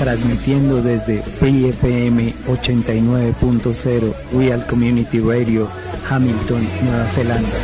[0.00, 5.68] transmitiendo desde PFM 89.0 Real Community Radio,
[6.08, 7.58] Hamilton, Nueva Zelanda.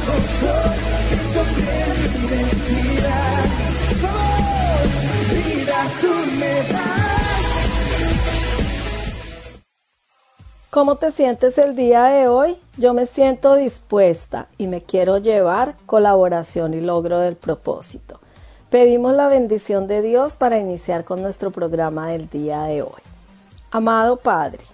[10.68, 12.58] ¿Cómo te sientes el día de hoy?
[12.76, 18.15] Yo me siento dispuesta y me quiero llevar colaboración y logro del propósito.
[18.70, 23.00] Pedimos la bendición de Dios para iniciar con nuestro programa del día de hoy.
[23.70, 24.64] Amado Padre,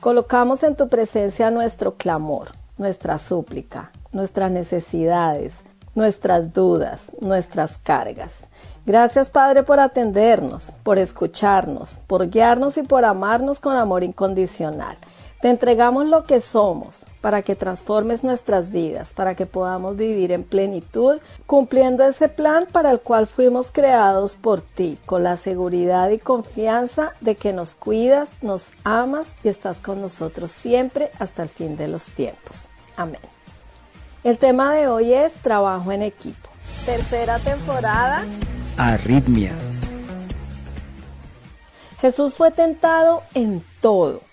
[0.00, 5.62] colocamos en tu presencia nuestro clamor, nuestra súplica, nuestras necesidades,
[5.94, 8.48] nuestras dudas, nuestras cargas.
[8.84, 14.96] Gracias Padre por atendernos, por escucharnos, por guiarnos y por amarnos con amor incondicional.
[15.46, 20.42] Te entregamos lo que somos para que transformes nuestras vidas, para que podamos vivir en
[20.42, 26.18] plenitud, cumpliendo ese plan para el cual fuimos creados por ti, con la seguridad y
[26.18, 31.76] confianza de que nos cuidas, nos amas y estás con nosotros siempre hasta el fin
[31.76, 32.64] de los tiempos.
[32.96, 33.20] Amén.
[34.24, 36.48] El tema de hoy es trabajo en equipo.
[36.84, 38.24] Tercera temporada.
[38.76, 39.52] Arritmia.
[42.00, 44.25] Jesús fue tentado en todo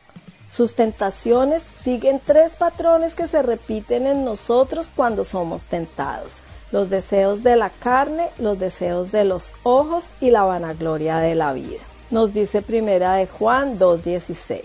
[0.53, 6.43] sus tentaciones siguen tres patrones que se repiten en nosotros cuando somos tentados.
[6.71, 11.53] Los deseos de la carne, los deseos de los ojos y la vanagloria de la
[11.53, 11.79] vida.
[12.11, 14.61] Nos dice primera de Juan 2.16.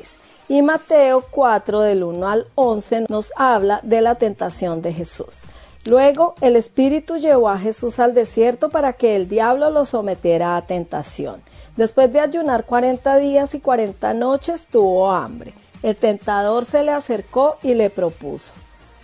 [0.51, 5.45] Y Mateo 4 del 1 al 11 nos habla de la tentación de Jesús.
[5.87, 10.67] Luego el Espíritu llevó a Jesús al desierto para que el diablo lo sometiera a
[10.67, 11.41] tentación.
[11.79, 15.55] Después de ayunar 40 días y 40 noches tuvo hambre.
[15.83, 18.55] El tentador se le acercó y le propuso,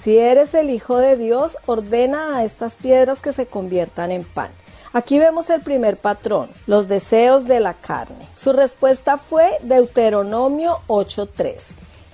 [0.05, 4.51] si eres el Hijo de Dios, ordena a estas piedras que se conviertan en pan.
[4.93, 8.29] Aquí vemos el primer patrón, los deseos de la carne.
[8.37, 11.55] Su respuesta fue Deuteronomio 8.3.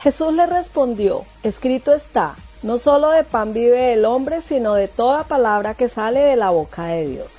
[0.01, 5.25] Jesús le respondió, escrito está, no solo de pan vive el hombre, sino de toda
[5.25, 7.39] palabra que sale de la boca de Dios.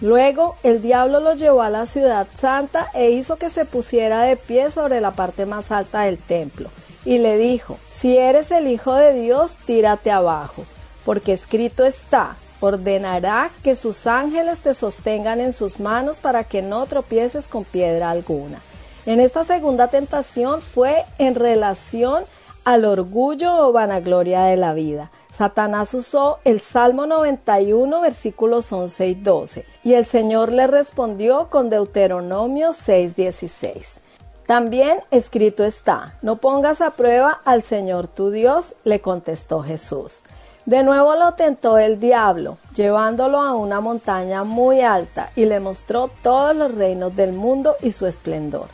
[0.00, 4.36] Luego el diablo lo llevó a la ciudad santa e hizo que se pusiera de
[4.36, 6.70] pie sobre la parte más alta del templo,
[7.04, 10.64] y le dijo, si eres el Hijo de Dios, tírate abajo,
[11.04, 16.86] porque escrito está, ordenará que sus ángeles te sostengan en sus manos para que no
[16.86, 18.60] tropieces con piedra alguna.
[19.04, 22.24] En esta segunda tentación fue en relación
[22.64, 25.10] al orgullo o vanagloria de la vida.
[25.38, 31.70] Satanás usó el Salmo 91 versículos 11 y 12 y el Señor le respondió con
[31.70, 34.00] Deuteronomio 6:16.
[34.48, 40.24] También escrito está, no pongas a prueba al Señor tu Dios, le contestó Jesús.
[40.66, 46.10] De nuevo lo tentó el diablo, llevándolo a una montaña muy alta y le mostró
[46.20, 48.66] todos los reinos del mundo y su esplendor.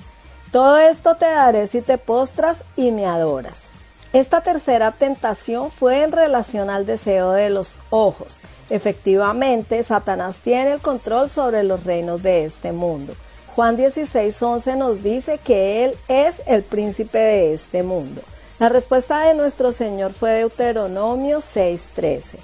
[0.50, 3.73] Todo esto te daré si te postras y me adoras.
[4.14, 8.42] Esta tercera tentación fue en relación al deseo de los ojos.
[8.70, 13.12] Efectivamente, Satanás tiene el control sobre los reinos de este mundo.
[13.56, 18.22] Juan 16:11 nos dice que Él es el príncipe de este mundo.
[18.60, 22.38] La respuesta de nuestro Señor fue Deuteronomio 6:13.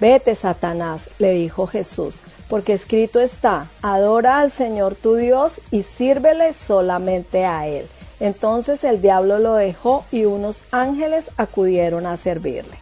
[0.00, 2.16] Vete, Satanás, le dijo Jesús,
[2.48, 7.86] porque escrito está, adora al Señor tu Dios y sírvele solamente a Él.
[8.22, 12.76] Entonces el diablo lo dejó y unos ángeles acudieron a servirle.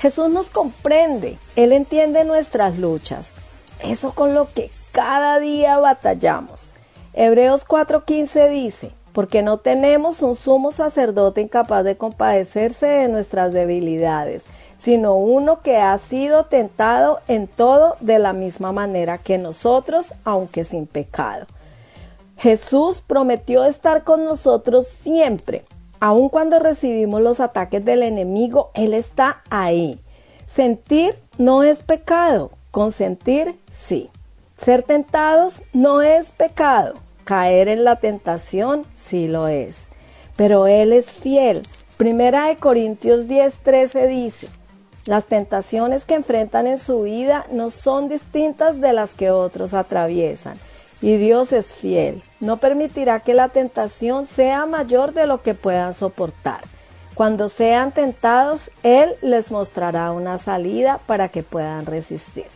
[0.00, 3.34] Jesús nos comprende, Él entiende nuestras luchas,
[3.84, 6.72] eso con lo que cada día batallamos.
[7.14, 14.46] Hebreos 4:15 dice, porque no tenemos un sumo sacerdote incapaz de compadecerse de nuestras debilidades,
[14.76, 20.64] sino uno que ha sido tentado en todo de la misma manera que nosotros, aunque
[20.64, 21.46] sin pecado.
[22.40, 25.62] Jesús prometió estar con nosotros siempre.
[26.00, 30.00] Aun cuando recibimos los ataques del enemigo, Él está ahí.
[30.46, 34.08] Sentir no es pecado, consentir sí.
[34.56, 36.94] Ser tentados no es pecado,
[37.24, 39.90] caer en la tentación sí lo es.
[40.36, 41.60] Pero Él es fiel.
[41.98, 44.48] Primera de Corintios 10:13 dice,
[45.04, 50.56] las tentaciones que enfrentan en su vida no son distintas de las que otros atraviesan
[51.02, 52.22] y Dios es fiel.
[52.40, 56.60] No permitirá que la tentación sea mayor de lo que puedan soportar.
[57.14, 62.46] Cuando sean tentados, Él les mostrará una salida para que puedan resistir.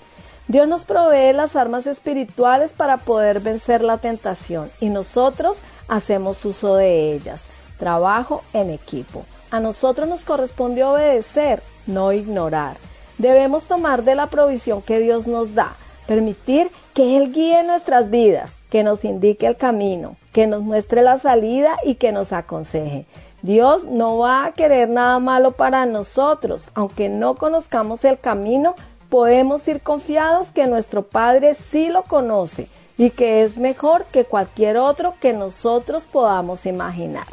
[0.47, 5.59] Dios nos provee las armas espirituales para poder vencer la tentación y nosotros
[5.89, 7.45] hacemos uso de ellas.
[7.79, 9.25] Trabajo en equipo.
[9.51, 12.77] A nosotros nos corresponde obedecer, no ignorar.
[13.19, 15.77] Debemos tomar de la provisión que Dios nos da,
[16.07, 21.19] permitir que Él guíe nuestras vidas, que nos indique el camino, que nos muestre la
[21.19, 23.05] salida y que nos aconseje.
[23.43, 28.75] Dios no va a querer nada malo para nosotros, aunque no conozcamos el camino,
[29.11, 34.77] podemos ir confiados que nuestro Padre sí lo conoce y que es mejor que cualquier
[34.77, 37.27] otro que nosotros podamos imaginar.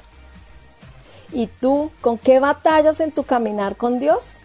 [1.32, 4.41] ¿Y tú con qué batallas en tu caminar con Dios?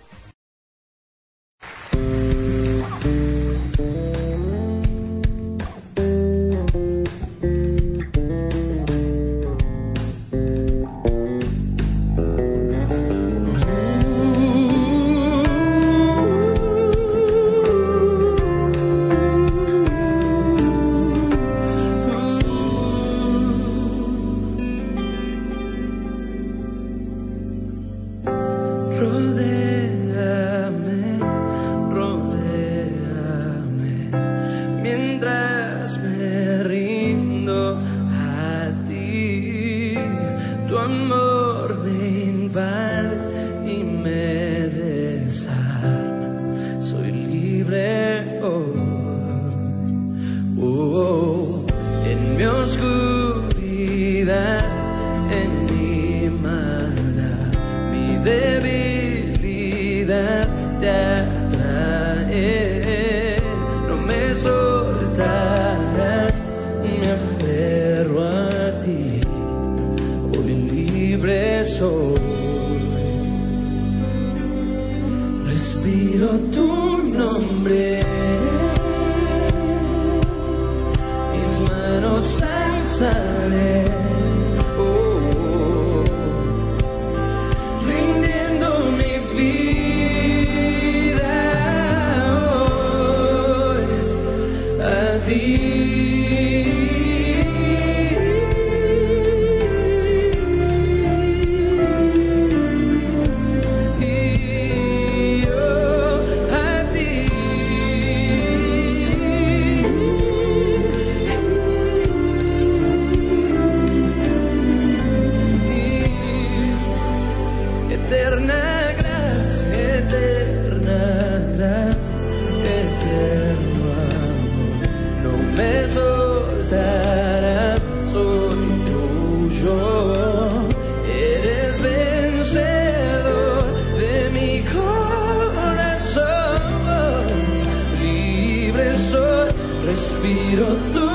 [140.37, 141.07] Respiro tu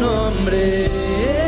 [0.00, 1.39] nombre.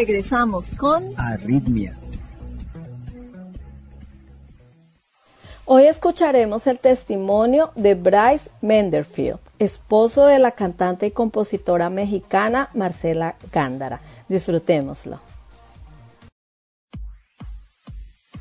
[0.00, 1.94] Regresamos con Arritmia.
[5.66, 13.36] Hoy escucharemos el testimonio de Bryce Menderfield, esposo de la cantante y compositora mexicana Marcela
[13.52, 14.00] Gándara.
[14.26, 15.20] Disfrutémoslo.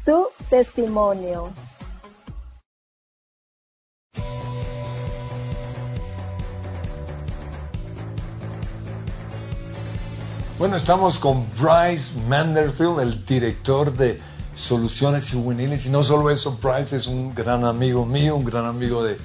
[0.05, 1.49] Tu testimonio.
[10.59, 14.19] Bueno, estamos con Bryce Manderfield, el director de
[14.55, 15.85] Soluciones Juveniles.
[15.85, 19.17] Y no solo eso, Bryce es un gran amigo mío, un gran amigo de,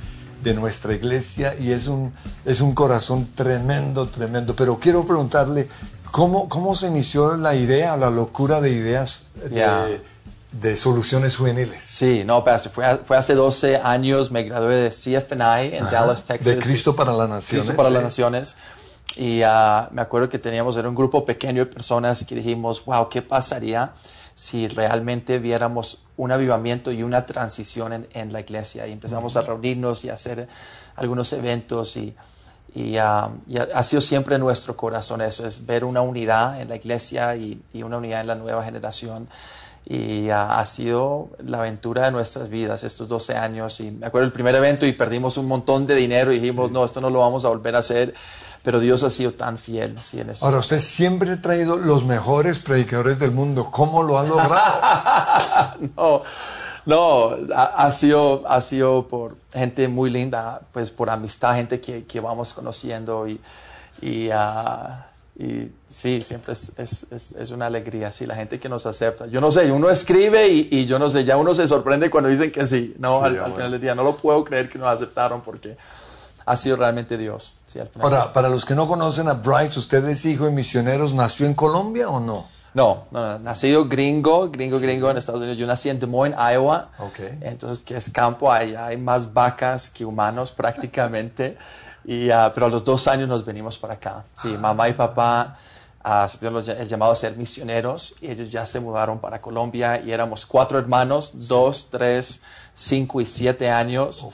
[0.44, 2.14] de nuestra iglesia y es un,
[2.44, 4.54] es un corazón tremendo, tremendo.
[4.54, 5.68] Pero quiero preguntarle,
[6.12, 9.24] ¿cómo, cómo se inició la idea, la locura de ideas
[10.52, 11.82] de, Soluciones Juveniles?
[11.82, 16.26] Sí, no, Pastor, fue, fue hace 12 años, me gradué de CFNI en Ajá, Dallas,
[16.26, 16.54] Texas.
[16.54, 17.66] De Cristo para las Naciones.
[17.66, 18.04] Cristo para las.
[18.04, 18.54] Naciones.
[19.16, 23.08] Y ah, me acuerdo que teníamos, era un grupo pequeño de personas que dijimos, wow,
[23.08, 23.92] ¿qué pasaría
[24.34, 28.86] si realmente viéramos un avivamiento y una transición en, en la iglesia?
[28.86, 30.48] Y empezamos a reunirnos y a hacer
[30.96, 32.14] algunos eventos y,
[32.74, 33.30] y, y ha,
[33.74, 37.84] ha sido siempre nuestro corazón eso, es ver una unidad en la iglesia y, y
[37.84, 39.28] una unidad en la nueva generación.
[39.86, 43.78] Y ah, ha sido la aventura de nuestras vidas estos 12 años.
[43.80, 46.84] Y me acuerdo el primer evento y perdimos un montón de dinero y dijimos, no,
[46.84, 48.14] esto no lo vamos a volver a hacer.
[48.64, 50.44] Pero Dios ha sido tan fiel sí, en eso.
[50.44, 53.68] Ahora, usted siempre ha traído los mejores predicadores del mundo.
[53.70, 55.76] ¿Cómo lo ha logrado?
[55.96, 56.22] no,
[56.86, 62.04] no, ha, ha sido, ha sido por gente muy linda, pues por amistad, gente que,
[62.04, 63.38] que vamos conociendo y,
[64.00, 68.70] y, ah, y sí, siempre es, es, es, es una alegría, sí, la gente que
[68.70, 69.26] nos acepta.
[69.26, 72.30] Yo no sé, uno escribe y, y yo no sé, ya uno se sorprende cuando
[72.30, 74.78] dicen que sí, no, Sí, al, al final del día, no lo puedo creer que
[74.78, 75.76] nos aceptaron porque
[76.46, 78.04] ha sido realmente Dios, sí, al final.
[78.04, 81.14] Ahora, para los que no conocen a Bryce, ¿usted es hijo de misioneros?
[81.14, 82.46] ¿Nació en Colombia o no?
[82.74, 85.58] No, no, no, nacido gringo, gringo, gringo en Estados Unidos.
[85.58, 86.90] Yo nací en Des Moines, Iowa.
[86.98, 87.20] Ok.
[87.40, 90.50] Entonces, que es campo, allá hay más vacas que humanos
[90.88, 91.56] prácticamente.
[92.04, 94.24] Y, ah, pero a los dos años nos venimos para acá.
[94.34, 95.56] Sí, mamá y papá
[96.02, 100.02] ah, los ll- el llamado a ser misioneros y ellos ya se mudaron para Colombia
[100.04, 102.40] y éramos cuatro hermanos, dos, tres,
[102.74, 104.26] cinco y siete años.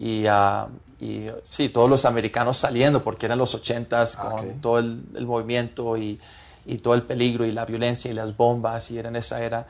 [0.00, 0.66] Y, ah,
[0.98, 4.44] y sí, todos los americanos saliendo porque eran los ochentas con Ok.
[4.62, 6.18] todo el, el movimiento y,
[6.64, 9.66] y todo el peligro y la violencia y las bombas y era en esa era.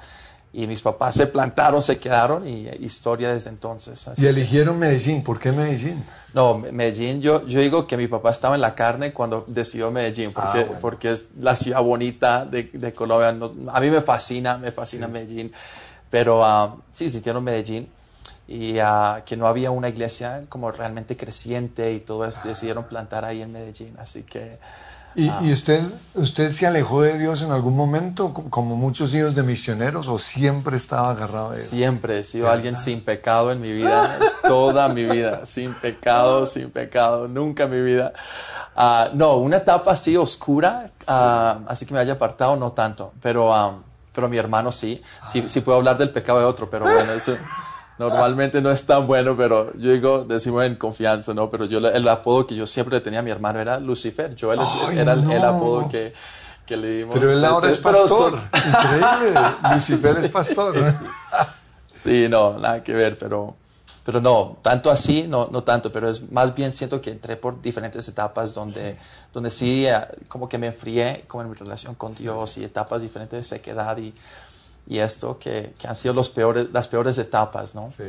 [0.52, 4.06] Y mis papás se plantaron, se quedaron y historia desde entonces.
[4.08, 5.22] Así Y que- eligieron Medellín.
[5.22, 6.02] ¿Por qué Medellín?
[6.34, 9.90] no, Me- Medellín, yo, yo digo que mi papá estaba en la carne cuando decidió
[9.92, 10.78] Medellín, porque, Ah, bueno.
[10.80, 13.30] porque es la ciudad bonita de, de Colombia.
[13.32, 15.52] No- a mí me fascina, me fascina Medellín.
[16.08, 17.88] Pero ah, sí, sintieron Medellín
[18.50, 23.24] y ah, que no había una iglesia como realmente creciente y todo eso, decidieron plantar
[23.24, 23.94] ahí en Medellín.
[23.98, 24.58] Así que
[25.16, 25.38] ¿Y, Ah.
[25.42, 25.82] y usted,
[26.14, 30.18] usted se alejó de Dios en algún momento, co- como muchos hijos de misioneros, o
[30.20, 31.62] siempre estaba agarrado de Él?
[31.66, 36.70] siempre he sido alguien sin pecado en mi vida, toda mi vida, sin pecado, sin
[36.70, 38.12] pecado, nunca en mi vida.
[38.76, 43.52] Ah, no, una etapa así oscura, ah, así que me haya apartado, no tanto, pero,
[43.52, 43.78] ah,
[44.12, 47.36] pero mi hermano sí, sí, sí puedo hablar del pecado de otro, pero bueno, eso
[48.08, 51.50] normalmente no es tan bueno, pero yo digo, decimos en confianza, ¿no?
[51.50, 54.52] Pero yo el apodo que yo siempre le tenía a mi hermano era Lucifer, yo
[54.52, 56.12] él es- Ay, era el, apodo que,
[56.66, 57.14] que le dimos.
[57.14, 58.58] Pero él ahora es Pero son- pastor.
[58.68, 59.40] Increíble.
[59.74, 60.76] Lucifer es pastor.
[60.76, 60.92] ¿no?
[61.92, 63.56] Sí, no, nada que ver, pero,
[64.04, 67.60] pero no, tanto así, no, no tanto, pero es más bien siento que entré por
[67.60, 68.98] diferentes etapas donde sí,
[69.34, 73.02] donde sí eh, como que me enfrié como en mi relación con Dios y etapas
[73.02, 74.14] diferentes de sequedad y,
[74.86, 77.90] y esto que, que han sido los peores, las peores etapas, ¿no?
[77.90, 78.04] Sí.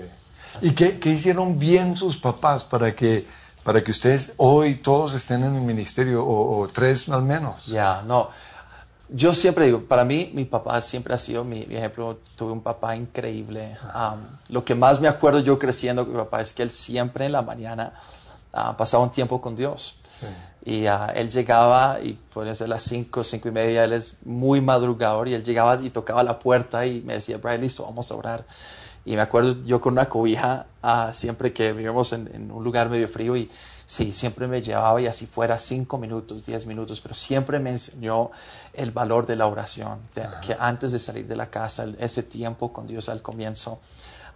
[0.62, 3.26] ¿Y qué, qué hicieron bien sus papás para que,
[3.64, 7.68] para que ustedes hoy todos estén en el ministerio, o, o tres al menos?
[7.68, 8.30] Ya, no.
[9.14, 12.20] Yo siempre digo, para mí, mi papá siempre ha sido mi, mi ejemplo.
[12.36, 13.78] Tuve un papá increíble.
[13.94, 17.26] Um, lo que más me acuerdo yo creciendo con mi papá es que él siempre
[17.26, 17.94] en la mañana
[18.54, 20.00] ah, pasaba un tiempo con Dios.
[20.08, 20.28] Sí.
[20.64, 25.28] Y él llegaba y podría ser las 5, 5 y media, él es muy madrugador
[25.28, 28.46] y él llegaba y tocaba la puerta y me decía, Brian, listo, vamos a orar.
[29.04, 32.90] Y me acuerdo yo con una cobija ah, siempre que vivíamos en, en un lugar
[32.90, 33.50] medio frío y
[33.88, 38.30] sí, siempre me llevaba y así fuera 5 minutos, 10 minutos, pero siempre me enseñó
[38.74, 42.72] el valor de la oración, de- que antes de salir de la casa, ese tiempo
[42.72, 43.80] con Dios al comienzo,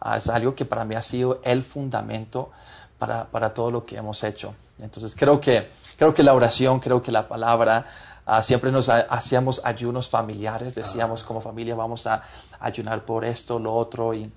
[0.01, 2.49] ah, es algo que para mí ha sido el fundamento
[2.97, 4.53] para, para todo lo que hemos hecho.
[4.79, 7.85] Entonces creo que, creo que la oración, creo que la palabra,
[8.25, 12.23] ah, siempre nos ha- hacíamos ayunos familiares, decíamos como familia vamos a
[12.59, 14.31] ayunar por esto, lo otro, y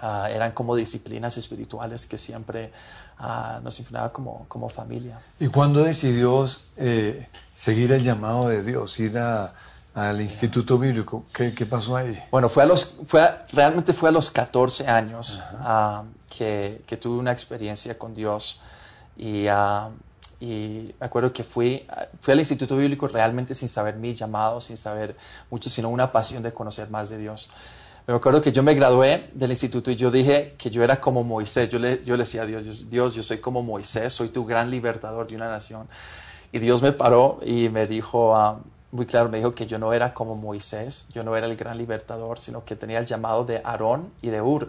[0.00, 2.72] ah, eran como disciplinas espirituales que siempre
[3.18, 5.20] ah, nos influenciaban como, como familia.
[5.38, 9.52] ¿Y cuándo decidió eh, seguir el llamado de Dios, ir a,
[9.94, 11.22] al Instituto Bíblico.
[11.34, 12.18] ¿Qué, qué pasó ahí?
[12.30, 16.02] Bueno, fue a los, fue a- realmente fue a los 14 años ah,
[16.36, 18.60] que, tuve una experiencia con Dios.
[19.16, 19.90] Y, ah,
[20.40, 21.86] y me acuerdo que fui,
[22.20, 25.16] fui al Instituto Bíblico realmente sin saber mi llamado, sin saber
[25.50, 27.48] mucho, sino una pasión de conocer más de Dios.
[28.06, 31.22] Me acuerdo que yo me gradué del instituto y yo dije que yo era como
[31.22, 31.68] Moisés.
[31.68, 34.72] Yo le, yo le decía a Dios, Dios, yo soy como Moisés, soy tu gran
[34.72, 35.86] libertador de una nación.
[36.50, 39.92] Y Dios me paró y me dijo, ah, muy claro, me dijo que yo no
[39.92, 43.62] era como Moisés, yo no era el gran libertador, sino que tenía el llamado de
[43.64, 44.68] Aarón y de Ur,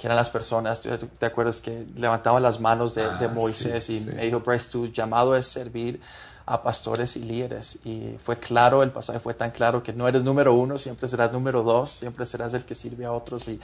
[0.00, 3.28] que eran las personas, ¿tú- tú ¿te acuerdas que levantaban las manos de, de Ah,
[3.28, 3.84] Moisés?
[3.84, 4.10] sí, y sí.
[4.10, 6.00] me dijo, Bryce, tu llamado es servir
[6.46, 7.78] a pastores y líderes.
[7.84, 11.30] Y fue claro, el pasaje fue tan claro que no eres número uno, siempre serás
[11.32, 13.46] número dos, siempre serás el que sirve a otros.
[13.48, 13.60] Y,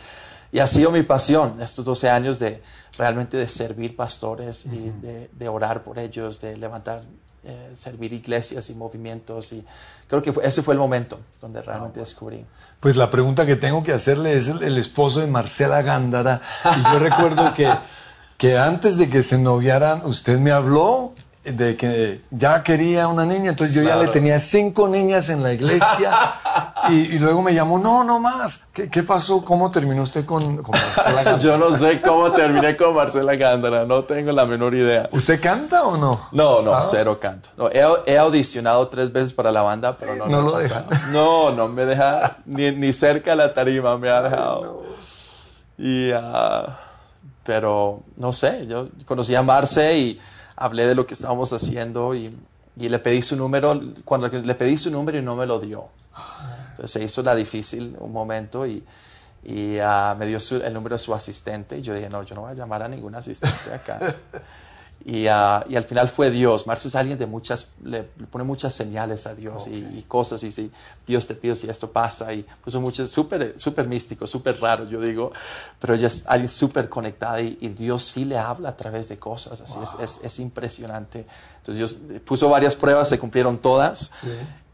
[0.53, 2.63] y ha sido mi pasión estos 12 años de
[2.99, 7.01] realmente de servir pastores y de, de orar por ellos, de levantar,
[7.45, 9.53] eh, servir iglesias y movimientos.
[9.53, 9.65] Y
[10.07, 12.45] creo que fue- ese fue el momento donde realmente descubrí.
[12.81, 16.41] Pues la pregunta que tengo que hacerle es el, el esposo de Marcela Gándara.
[16.77, 17.71] Y yo recuerdo que,
[18.37, 21.15] que antes de que se noviaran, usted me habló
[21.53, 25.53] de que ya quería una niña, entonces yo ya le tenía cinco niñas en la
[25.53, 26.35] iglesia
[26.89, 28.67] y, y luego me llamó, no, no más.
[28.73, 29.45] ¿Qué, qué pasó?
[29.45, 31.39] ¿Cómo terminó usted con, con Marcela Gándara?
[31.39, 35.09] Yo no sé cómo terminé con Marcela Gándara, no tengo la menor idea.
[35.13, 36.29] ¿Usted canta o no?
[36.33, 36.83] No, no, Ah.
[36.89, 37.49] cero canto.
[37.57, 40.85] No, he, he audicionado tres veces para la banda, pero no, No lo deja.
[41.11, 44.85] No, no me deja ni, ni cerca de la tarima me ha dejado.
[45.79, 46.81] Y, ah,
[47.45, 50.21] pero no sé, yo conocí a Marce y
[50.57, 52.35] hablé de lo que estábamos haciendo y,
[52.77, 55.89] y le pedí su número, cuando le pedí su número y no me lo dio.
[56.71, 58.85] Entonces se hizo la difícil un momento y,
[59.45, 62.35] y ah, me dio su- el número de su asistente y yo dije, no, yo
[62.35, 63.99] no voy a llamar a ningún asistente acá.
[65.09, 66.67] Y, ah, y al final fue Dios.
[66.67, 70.43] Marce es alguien de muchas, le, le pone muchas señales a Dios y, y cosas
[70.43, 70.69] y si
[71.07, 75.01] Dios te pide si esto pasa y puso muchas, súper súper místico, súper raro yo
[75.01, 75.31] digo,
[75.79, 79.17] pero ella es alguien súper conectada y, y Dios sí le habla a través de
[79.17, 81.25] cosas, así es, es, es impresionante.
[81.59, 84.11] Entonces Dios puso varias pruebas, se cumplieron todas.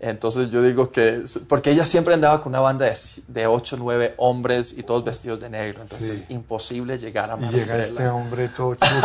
[0.03, 2.97] Entonces yo digo que, porque ella siempre andaba con una banda de,
[3.29, 6.25] de 8 o 9 hombres y todos vestidos de negro, entonces Sí.
[6.25, 7.63] es imposible llegar a Y Marcela.
[7.63, 9.01] llega este hombre todo chulo.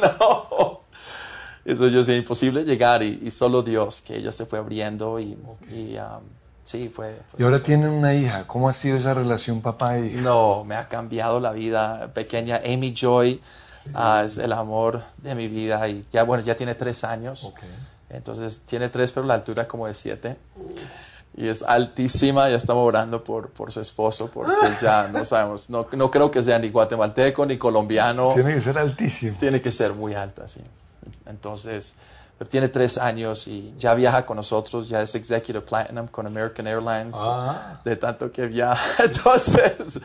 [0.00, 0.80] no.
[1.64, 5.36] Eso yo sé, imposible llegar y, y solo Dios, que ella se fue abriendo y,
[5.68, 6.22] y, um,
[6.62, 8.46] sí, fue, fue- Y ahora tienen una hija.
[8.46, 10.20] ¿Cómo ha sido esa relación papá e hija?
[10.22, 12.08] No, me ha cambiado la vida.
[12.14, 13.40] Pequeña Amy Joy
[13.94, 17.44] ah, es el amor de mi vida y ya, bueno, ya tiene tres años.
[17.44, 17.60] Ok.
[18.10, 20.36] Entonces tiene tres, pero la altura como de siete.
[21.36, 25.86] Y es altísima, ya estamos orando por, por su esposo, porque ya no sabemos, no,
[25.92, 28.32] no creo que sea ni guatemalteco ni colombiano.
[28.34, 29.36] Tiene que ser altísimo.
[29.38, 30.60] Tiene que ser muy alta, sí.
[31.26, 31.94] Entonces,
[32.36, 36.66] pero tiene tres años y ya viaja con nosotros, ya es Executive Platinum con American
[36.66, 37.80] Airlines, Ah.
[37.84, 39.04] de tanto que viaja.
[39.04, 40.00] Entonces,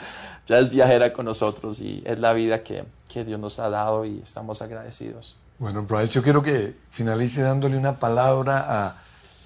[0.48, 4.06] ya es viajera con nosotros y es la vida que, que Dios nos ha dado
[4.06, 5.38] y estamos agradecidos.
[5.58, 8.66] Bueno, Bryce, yo quiero que finalice dándole una palabra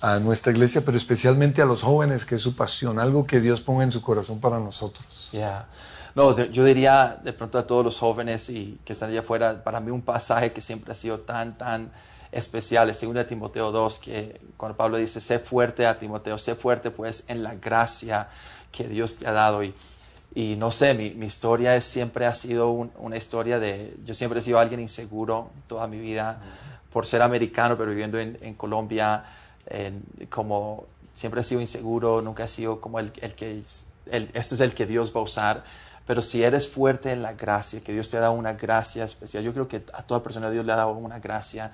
[0.02, 3.40] a, a nuestra iglesia, pero especialmente a los jóvenes, que es su pasión, algo que
[3.40, 5.30] Dios ponga en su corazón para nosotros.
[5.32, 5.68] Yeah.
[6.16, 9.64] No, de- yo diría de pronto a todos los jóvenes y que están allá afuera,
[9.64, 11.92] para mí un pasaje que siempre ha sido tan, tan
[12.32, 16.90] especial es 2 Timoteo 2, que cuando Pablo dice, sé fuerte a Timoteo, sé fuerte
[16.90, 18.30] pues en la gracia
[18.72, 19.64] que Dios te ha dado.
[19.64, 19.76] Y,
[20.36, 24.14] y no sé, mi, mi historia es, siempre ha sido un- una historia de, yo
[24.14, 26.40] siempre he sido alguien inseguro toda mi vida,
[26.92, 29.24] por ser americano, pero viviendo en, en Colombia,
[29.68, 33.62] en- como siempre he sido inseguro, nunca he sido como el, el que,
[34.12, 35.64] el, este es el que Dios va a usar.
[36.08, 39.44] Pero si eres fuerte en la gracia, que Dios te ha dado una gracia especial,
[39.44, 41.72] yo creo que a toda persona Dios le ha dado una gracia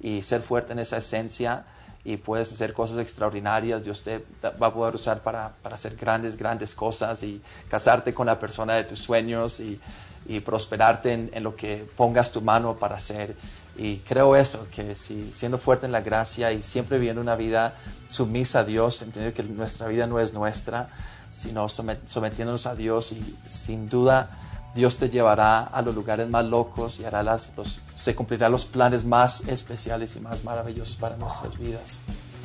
[0.00, 1.64] y ser fuerte en esa esencia
[2.12, 4.24] y puedes hacer cosas extraordinarias, Dios te
[4.60, 8.74] va a poder usar para, para hacer grandes, grandes cosas y casarte con la persona
[8.74, 9.78] de tus sueños y,
[10.26, 13.36] y prosperarte en, en lo que pongas tu mano para hacer.
[13.76, 17.74] Y creo eso, que si siendo fuerte en la gracia y siempre viviendo una vida
[18.08, 20.88] sumisa a Dios, entender que nuestra vida no es nuestra,
[21.30, 24.30] sino somet- sometiéndonos a Dios y sin duda
[24.74, 28.64] Dios te llevará a los lugares más locos y hará las, los, se cumplirá los
[28.64, 31.98] planes más especiales y más maravillosos para nuestras vidas.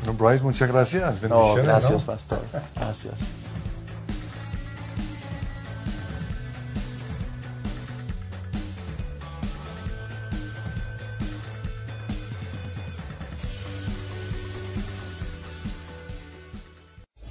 [0.04, 1.22] Bueno, Bryce, muchas gracias.
[1.22, 1.66] No, Bendiciones.
[1.66, 2.06] gracias, ¿no?
[2.08, 2.42] pastor.
[2.76, 3.22] Gracias.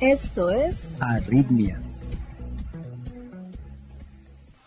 [0.01, 1.81] Esto es Arritmia.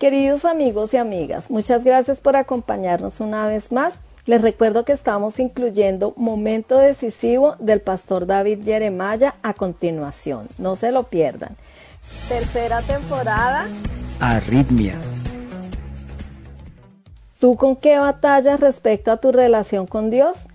[0.06, 5.40] Queridos amigos y amigas, muchas gracias por acompañarnos una vez más Les recuerdo que estamos
[5.40, 10.48] incluyendo Momento Decisivo del pastor David Jeremiah a continuación.
[10.60, 11.56] No se lo pierdan.
[12.30, 13.68] Tercera temporada.
[14.20, 14.94] Arritmia.
[17.40, 20.46] ¿Tú con qué batallas respecto a tu relación con Dios?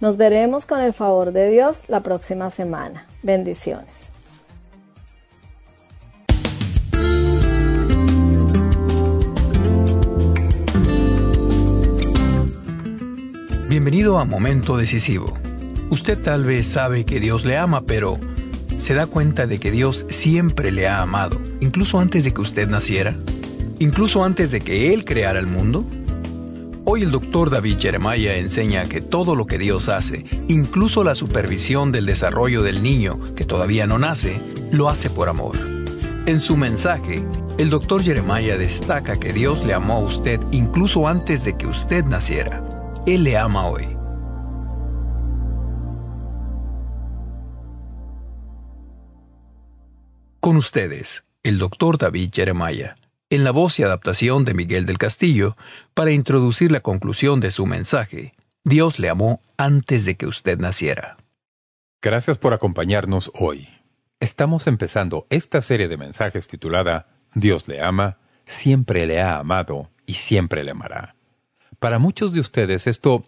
[0.00, 3.06] Nos veremos con el favor de Dios la próxima semana.
[3.22, 4.10] Bendiciones.
[13.68, 15.38] Bienvenido a Momento Decisivo.
[15.90, 18.18] Usted tal vez sabe que Dios le ama, pero
[18.80, 22.68] ¿se da cuenta de que Dios siempre le ha amado, incluso antes de que usted
[22.68, 23.14] naciera?
[23.78, 25.84] ¿Incluso antes de que Él creara el mundo?
[26.84, 31.92] Hoy el doctor David Jeremiah enseña que todo lo que Dios hace, incluso la supervisión
[31.92, 34.40] del desarrollo del niño que todavía no nace,
[34.72, 35.56] lo hace por amor.
[36.26, 37.22] En su mensaje,
[37.58, 42.04] el doctor Jeremiah destaca que Dios le amó a usted incluso antes de que usted
[42.06, 42.64] naciera.
[43.06, 43.99] Él le ama hoy.
[50.40, 52.96] Con ustedes, el doctor David Jeremiah,
[53.28, 55.54] en la voz y adaptación de Miguel del Castillo,
[55.92, 58.32] para introducir la conclusión de su mensaje,
[58.64, 61.18] Dios le amó antes de que usted naciera.
[62.00, 63.68] Gracias por acompañarnos hoy.
[64.18, 70.14] Estamos empezando esta serie de mensajes titulada Dios le ama, siempre le ha amado y
[70.14, 71.16] siempre le amará.
[71.78, 73.26] Para muchos de ustedes esto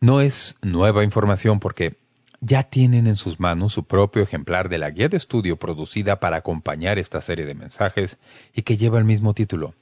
[0.00, 1.94] no es nueva información porque
[2.40, 6.38] ya tienen en sus manos su propio ejemplar de la guía de estudio producida para
[6.38, 8.18] acompañar esta serie de mensajes
[8.54, 9.74] y que lleva el mismo título.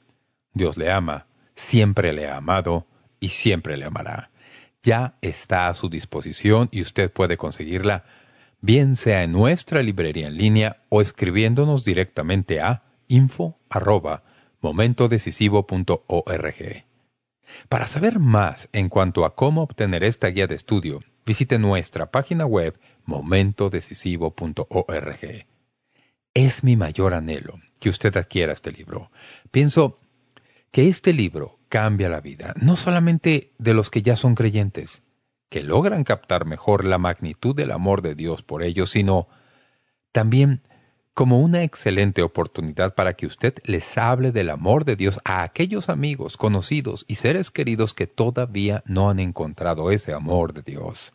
[0.53, 2.87] Dios le ama, siempre le ha amado
[3.21, 4.31] y siempre le amará.
[4.83, 8.05] Ya está a su disposición y usted puede conseguirla,
[8.61, 14.23] bien sea en nuestra librería en línea o escribiéndonos directamente a info arroba
[14.61, 16.85] momentodecisivo.org.
[17.69, 22.47] Para saber más en cuanto a cómo obtener esta guía de estudio, visite nuestra página
[22.47, 25.47] web momentodecisivo.org.
[26.35, 29.11] Es mi mayor anhelo que usted adquiera este libro.
[29.51, 29.99] Pienso
[30.71, 35.03] que este libro cambia la vida, no solamente de los que ya son creyentes,
[35.49, 39.29] que logran captar mejor la magnitud del amor de Dios por ellos, sino
[40.11, 40.63] también
[41.15, 45.89] como una excelente oportunidad para que usted les hable del amor de Dios a aquellos
[45.89, 51.13] amigos, conocidos y seres queridos que todavía no han encontrado ese amor de Dios.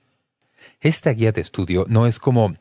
[0.79, 2.55] Esta guía de estudio no es como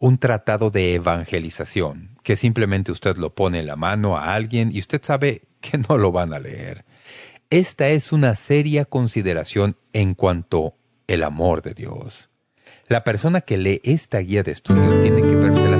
[0.00, 4.80] un tratado de evangelización, que simplemente usted lo pone en la mano a alguien y
[4.80, 6.84] usted sabe que no lo van a leer.
[7.50, 10.74] Esta es una seria consideración en cuanto
[11.06, 12.30] el amor de Dios.
[12.88, 15.73] La persona que lee esta guía de estudio tiene que el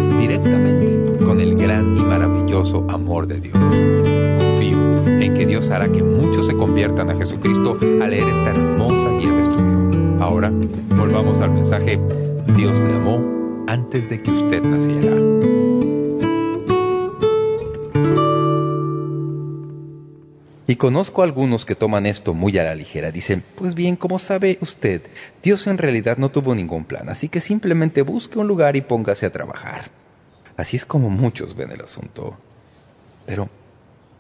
[1.81, 3.55] y maravilloso amor de Dios.
[3.55, 9.11] Confío en que Dios hará que muchos se conviertan a Jesucristo al leer esta hermosa
[9.19, 10.23] guía de estudio.
[10.23, 10.53] Ahora,
[10.97, 11.99] volvamos al mensaje,
[12.57, 15.17] Dios le amó antes de que usted naciera.
[20.67, 23.11] Y conozco a algunos que toman esto muy a la ligera.
[23.11, 25.03] Dicen, pues bien, como sabe usted,
[25.43, 29.27] Dios en realidad no tuvo ningún plan, así que simplemente busque un lugar y póngase
[29.27, 30.04] a trabajar.
[30.57, 32.37] Así es como muchos ven el asunto.
[33.27, 33.49] Pero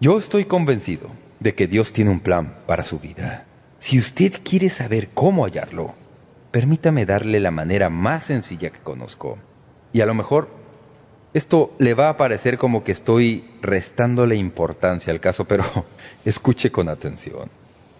[0.01, 1.09] yo estoy convencido
[1.41, 3.47] de que Dios tiene un plan para su vida.
[3.79, 5.95] Si usted quiere saber cómo hallarlo,
[6.51, 9.39] permítame darle la manera más sencilla que conozco.
[9.93, 10.49] Y a lo mejor
[11.35, 15.65] esto le va a parecer como que estoy restándole importancia al caso, pero
[16.25, 17.51] escuche con atención.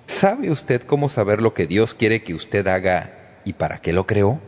[0.07, 4.07] ¿Sabe usted cómo saber lo que Dios quiere que usted haga y para qué lo
[4.07, 4.41] creó?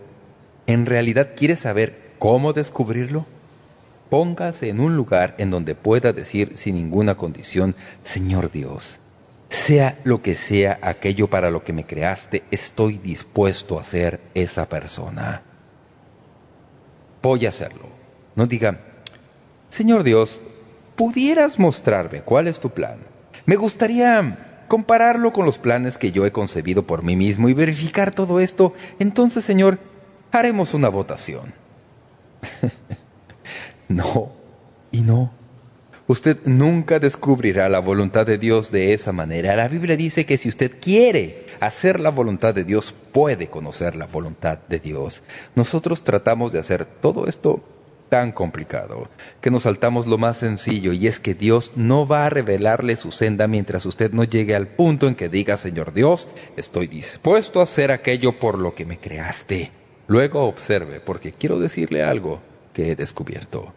[0.67, 3.27] ¿En realidad quiere saber cómo descubrirlo?
[4.11, 8.99] Póngase en un lugar en donde pueda decir sin ninguna condición, Señor Dios,
[9.49, 14.69] sea lo que sea aquello para lo que me creaste, estoy dispuesto a ser esa
[14.69, 15.43] persona.
[17.23, 17.89] Voy a hacerlo.
[18.37, 18.79] No diga,
[19.71, 20.41] Señor Dios,
[20.95, 22.99] ¿pudieras mostrarme cuál es tu plan?
[23.45, 28.15] Me gustaría compararlo con los planes que yo he concebido por mí mismo y verificar
[28.15, 28.75] todo esto.
[28.99, 29.79] Entonces, Señor,
[30.33, 31.55] haremos una votación.
[33.89, 34.33] no,
[34.91, 35.33] y no.
[36.09, 39.57] Usted nunca descubrirá la voluntad de Dios de esa manera.
[39.57, 44.07] La Biblia dice que si usted quiere hacer la voluntad de Dios, puede conocer la
[44.07, 45.23] voluntad de Dios.
[45.57, 47.65] Nosotros tratamos de hacer todo esto
[48.09, 49.09] tan complicado
[49.41, 53.11] que nos saltamos lo más sencillo y es que Dios no va a revelarle su
[53.11, 57.65] senda mientras usted no llegue al punto en que diga, Señor Dios, estoy dispuesto a
[57.65, 59.73] hacer aquello por lo que me creaste.
[60.07, 62.41] Luego observe, porque quiero decirle algo
[62.77, 63.73] que he descubierto.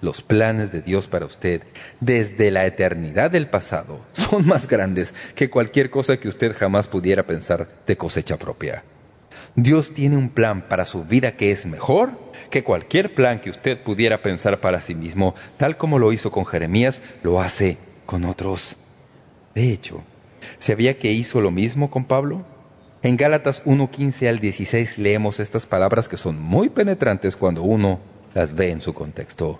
[0.00, 1.60] Los planes de Dios para usted
[2.00, 7.26] desde la eternidad del pasado son más grandes que cualquier cosa que usted jamás pudiera
[7.26, 8.84] pensar de cosecha propia.
[9.54, 12.12] Dios tiene un plan para su vida que es mejor
[12.48, 16.46] que cualquier plan que usted pudiera pensar para sí mismo, tal como lo hizo con
[16.46, 18.76] Jeremías, lo hace con otros.
[19.54, 20.02] De hecho,
[20.58, 22.46] ¿sabía que hizo lo mismo con Pablo?
[23.02, 28.00] En Gálatas 1.15 al 16 leemos estas palabras que son muy penetrantes cuando uno
[28.38, 29.58] las ve en su contexto.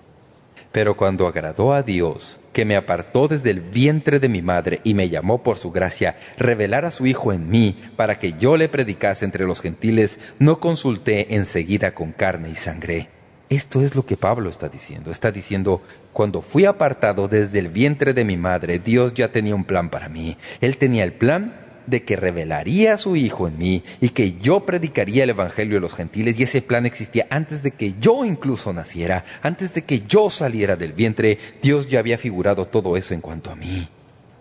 [0.71, 4.93] Pero cuando agradó a Dios, que me apartó desde el vientre de mi madre y
[4.93, 8.69] me llamó por su gracia, revelar a su Hijo en mí para que yo le
[8.69, 13.09] predicase entre los gentiles, no consulté enseguida con carne y sangre.
[13.49, 15.11] Esto es lo que Pablo está diciendo.
[15.11, 15.81] Está diciendo,
[16.13, 20.07] cuando fui apartado desde el vientre de mi madre, Dios ya tenía un plan para
[20.07, 20.37] mí.
[20.61, 24.61] Él tenía el plan de que revelaría a su Hijo en mí y que yo
[24.65, 28.73] predicaría el Evangelio a los gentiles y ese plan existía antes de que yo incluso
[28.73, 33.21] naciera, antes de que yo saliera del vientre, Dios ya había figurado todo eso en
[33.21, 33.87] cuanto a mí.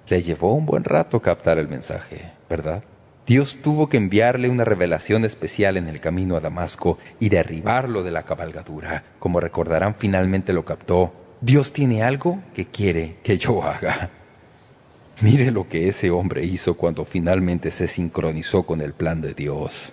[0.09, 2.83] Le llevó un buen rato captar el mensaje, ¿verdad?
[3.27, 8.11] Dios tuvo que enviarle una revelación especial en el camino a Damasco y derribarlo de
[8.11, 9.05] la cabalgadura.
[9.19, 11.13] Como recordarán, finalmente lo captó.
[11.43, 14.11] Dios tiene algo que quiere que yo haga.
[15.21, 19.93] Mire lo que ese hombre hizo cuando finalmente se sincronizó con el plan de Dios.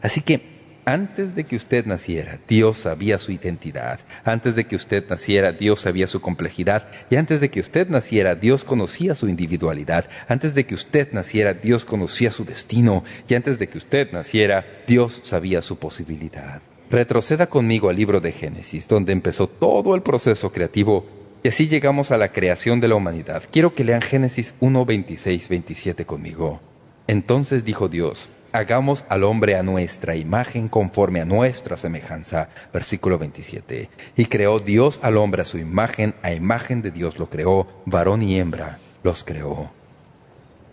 [0.00, 4.00] Así que antes de que usted naciera, Dios sabía su identidad.
[4.24, 6.86] Antes de que usted naciera, Dios sabía su complejidad.
[7.10, 10.06] Y antes de que usted naciera, Dios conocía su individualidad.
[10.28, 13.04] Antes de que usted naciera, Dios conocía su destino.
[13.28, 16.62] Y antes de que usted naciera, Dios sabía su posibilidad.
[16.90, 22.10] Retroceda conmigo al libro de Génesis, donde empezó todo el proceso creativo y así llegamos
[22.10, 23.42] a la creación de la humanidad.
[23.50, 26.60] Quiero que lean Génesis 1, 26, 27 conmigo.
[27.06, 32.48] Entonces dijo Dios, hagamos al hombre a nuestra imagen conforme a nuestra semejanza.
[32.72, 33.88] Versículo 27.
[34.16, 38.22] Y creó Dios al hombre a su imagen, a imagen de Dios lo creó, varón
[38.22, 39.70] y hembra los creó.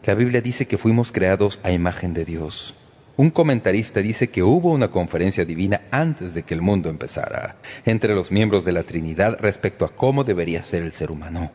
[0.04, 2.75] La Biblia dice que fuimos creados a imagen de Dios.
[3.17, 8.13] Un comentarista dice que hubo una conferencia divina antes de que el mundo empezara, entre
[8.13, 11.51] los miembros de la Trinidad respecto a cómo debería ser el ser humano.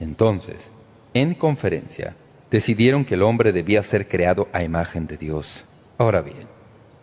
[0.00, 0.70] Entonces,
[1.12, 2.16] en conferencia,
[2.50, 5.66] decidieron que el hombre debía ser creado a imagen de Dios.
[5.98, 6.48] Ahora bien,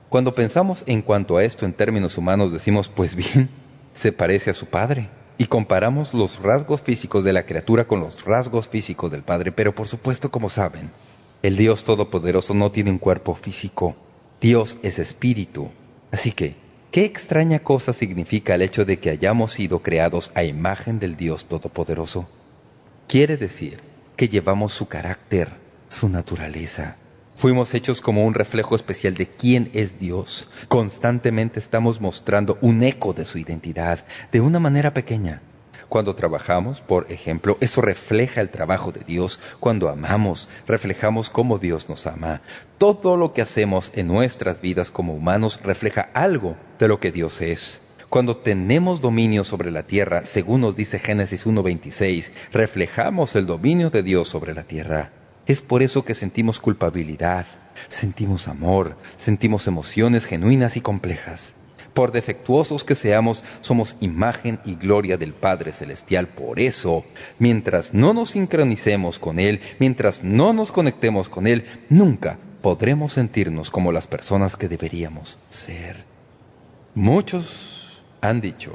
[0.10, 3.48] cuando pensamos en cuanto a esto en términos humanos, decimos, pues bien,
[3.94, 5.10] se parece a su padre.
[5.38, 9.76] Y comparamos los rasgos físicos de la criatura con los rasgos físicos del Padre, pero
[9.76, 10.90] por supuesto, como saben,
[11.44, 13.96] el Dios Todopoderoso no tiene un cuerpo físico.
[14.42, 15.70] Dios es espíritu.
[16.12, 16.56] Así que,
[16.92, 21.46] ¿qué extraña cosa significa el hecho de que hayamos sido creados a imagen del Dios
[21.46, 22.28] Todopoderoso?
[23.08, 23.82] Quiere decir
[24.16, 25.52] que llevamos su carácter,
[25.90, 26.98] su naturaleza.
[27.38, 30.50] Fuimos hechos como un reflejo especial de quién es Dios.
[30.68, 35.42] Constantemente estamos mostrando un eco de su identidad, de una manera pequeña.
[35.90, 39.40] Cuando trabajamos, por ejemplo, eso refleja el trabajo de Dios.
[39.60, 42.42] Cuando amamos, reflejamos cómo Dios nos ama.
[42.78, 47.42] Todo lo que hacemos en nuestras vidas como humanos refleja algo de lo que Dios
[47.42, 47.82] es.
[48.10, 54.04] Cuando tenemos dominio sobre la tierra, según nos dice Génesis 1.26, reflejamos el dominio de
[54.04, 55.12] Dios sobre la tierra.
[55.46, 57.46] Es por eso que sentimos culpabilidad,
[57.90, 61.57] sentimos amor, sentimos emociones genuinas y complejas.
[61.98, 66.28] Por defectuosos que seamos, somos imagen y gloria del Padre Celestial.
[66.28, 67.04] Por eso,
[67.40, 73.72] mientras no nos sincronicemos con Él, mientras no nos conectemos con Él, nunca podremos sentirnos
[73.72, 76.06] como las personas que deberíamos ser.
[76.94, 78.74] Muchos han dicho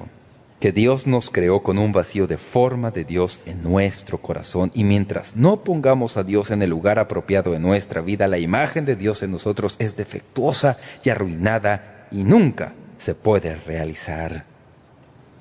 [0.58, 4.82] que Dios nos creó con un vacío de forma de Dios en nuestro corazón y
[4.82, 8.96] mientras no pongamos a Dios en el lugar apropiado en nuestra vida, la imagen de
[8.96, 14.44] Dios en nosotros es defectuosa y arruinada y nunca se puede realizar.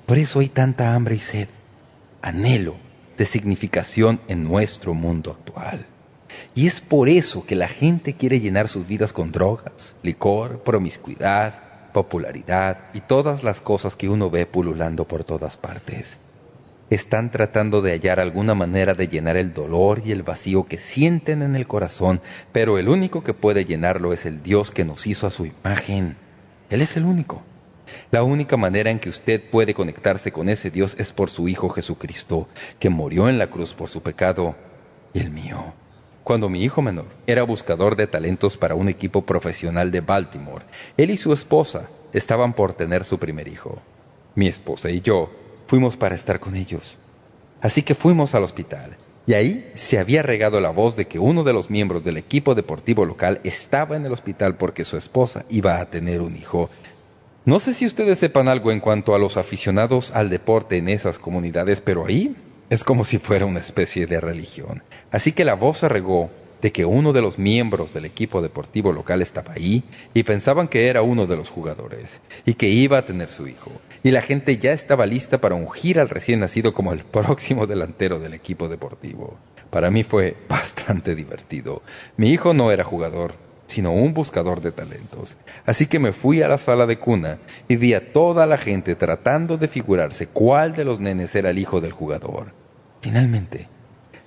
[0.04, 1.46] Por eso hay tanta hambre y sed,
[2.20, 2.74] anhelo
[3.16, 5.86] de significación en nuestro mundo actual.
[6.56, 11.92] Y es por eso que la gente quiere llenar sus vidas con drogas, licor, promiscuidad,
[11.92, 16.18] popularidad y todas las cosas que uno ve pululando por todas partes.
[16.90, 21.42] Están tratando de hallar alguna manera de llenar el dolor y el vacío que sienten
[21.42, 25.28] en el corazón, pero el único que puede llenarlo es el Dios que nos hizo
[25.28, 26.16] a su imagen.
[26.70, 27.44] Él es el único.
[28.10, 31.68] La única manera en que usted puede conectarse con ese Dios es por su Hijo
[31.70, 34.54] Jesucristo, que murió en la cruz por su pecado
[35.14, 35.74] y el mío.
[36.24, 40.64] Cuando mi hijo menor era buscador de talentos para un equipo profesional de Baltimore,
[40.96, 43.80] él y su esposa estaban por tener su primer hijo.
[44.34, 45.30] Mi esposa y yo
[45.66, 46.96] fuimos para estar con ellos.
[47.60, 51.44] Así que fuimos al hospital Y ahí se había regado la voz de que uno
[51.44, 55.78] de los miembros del equipo deportivo local estaba en el hospital porque su esposa iba
[55.78, 56.70] a tener un hijo.
[57.44, 61.18] No sé si ustedes sepan algo en cuanto a los aficionados al deporte en esas
[61.18, 62.36] comunidades, pero ahí
[62.70, 64.84] es como si fuera una especie de religión.
[65.10, 66.30] Así que la voz se regó
[66.60, 69.82] de que uno de los miembros del equipo deportivo local estaba ahí
[70.14, 73.72] y pensaban que era uno de los jugadores y que iba a tener su hijo.
[74.04, 78.20] Y la gente ya estaba lista para ungir al recién nacido como el próximo delantero
[78.20, 79.36] del equipo deportivo.
[79.70, 81.82] Para mí fue bastante divertido.
[82.16, 83.34] Mi hijo no era jugador,
[83.72, 85.36] sino un buscador de talentos.
[85.66, 88.94] Así que me fui a la sala de cuna y vi a toda la gente
[88.94, 92.52] tratando de figurarse cuál de los nenes era el hijo del jugador.
[93.00, 93.68] Finalmente,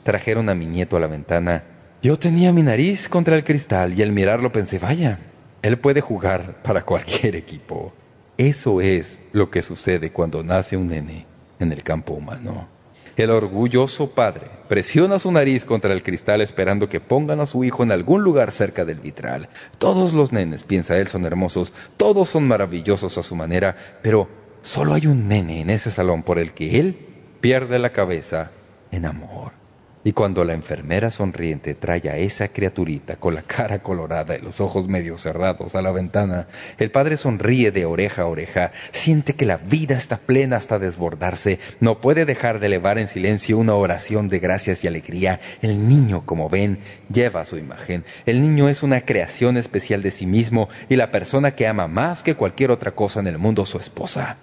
[0.03, 1.63] trajeron a mi nieto a la ventana
[2.05, 5.17] yo tenía mi nariz contra el cristal y al mirarlo pensé, vaya,
[5.63, 7.95] él puede jugar para cualquier equipo.
[8.37, 11.25] Eso es lo que sucede cuando nace un nene
[11.57, 12.74] en el campo humano.
[13.15, 17.83] El orgulloso padre presiona su nariz contra el cristal esperando que pongan a su hijo
[17.83, 19.47] en algún lugar cerca del vitral.
[19.77, 24.27] Todos los nenes, piensa él, son hermosos, todos son maravillosos a su manera, pero
[24.61, 26.97] solo hay un nene en ese salón por el que él
[27.39, 28.51] pierde la cabeza
[28.91, 29.64] en amor.
[30.07, 34.61] Y cuando la enfermera sonriente trae a esa criaturita con la cara colorada y los
[34.61, 36.47] ojos medio cerrados a la ventana,
[36.77, 41.57] el padre sonríe de oreja a oreja, siente que la vida está plena hasta desbordarse,
[41.79, 45.41] no puede dejar de elevar en silencio una oración de gracias y alegría.
[45.63, 46.77] El niño, como ven,
[47.11, 48.05] lleva su imagen.
[48.27, 52.21] El niño es una creación especial de sí mismo y la persona que ama más
[52.21, 54.37] que cualquier otra cosa en el mundo su esposa.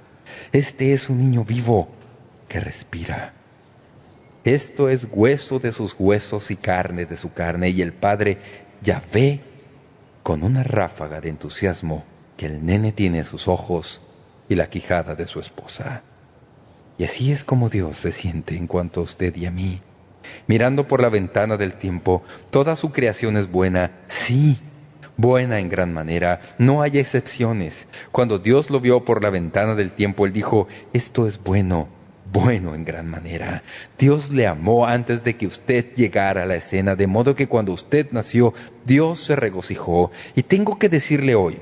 [0.50, 1.88] Este es un niño vivo
[2.48, 3.34] que respira
[4.44, 7.70] esto es hueso de sus huesos y carne de su carne.
[7.70, 8.38] Y el padre
[8.82, 9.40] ya ve
[10.22, 12.04] con una ráfaga de entusiasmo
[12.36, 14.00] que el nene tiene sus ojos
[14.48, 16.02] y la quijada de su esposa.
[16.98, 19.80] Y así es como Dios se siente en cuanto a usted y a mí.
[20.46, 24.58] Mirando por la ventana del tiempo, toda su creación es buena, sí,
[25.16, 27.86] buena en gran manera, no hay excepciones.
[28.12, 31.88] Cuando Dios lo vio por la ventana del tiempo, Él dijo, esto es bueno
[32.32, 33.62] bueno en gran manera.
[33.98, 37.72] Dios le amó antes de que usted llegara a la escena, de modo que cuando
[37.72, 38.54] usted nació,
[38.86, 40.10] Dios se regocijó.
[40.34, 41.58] Y tengo que decirle hoy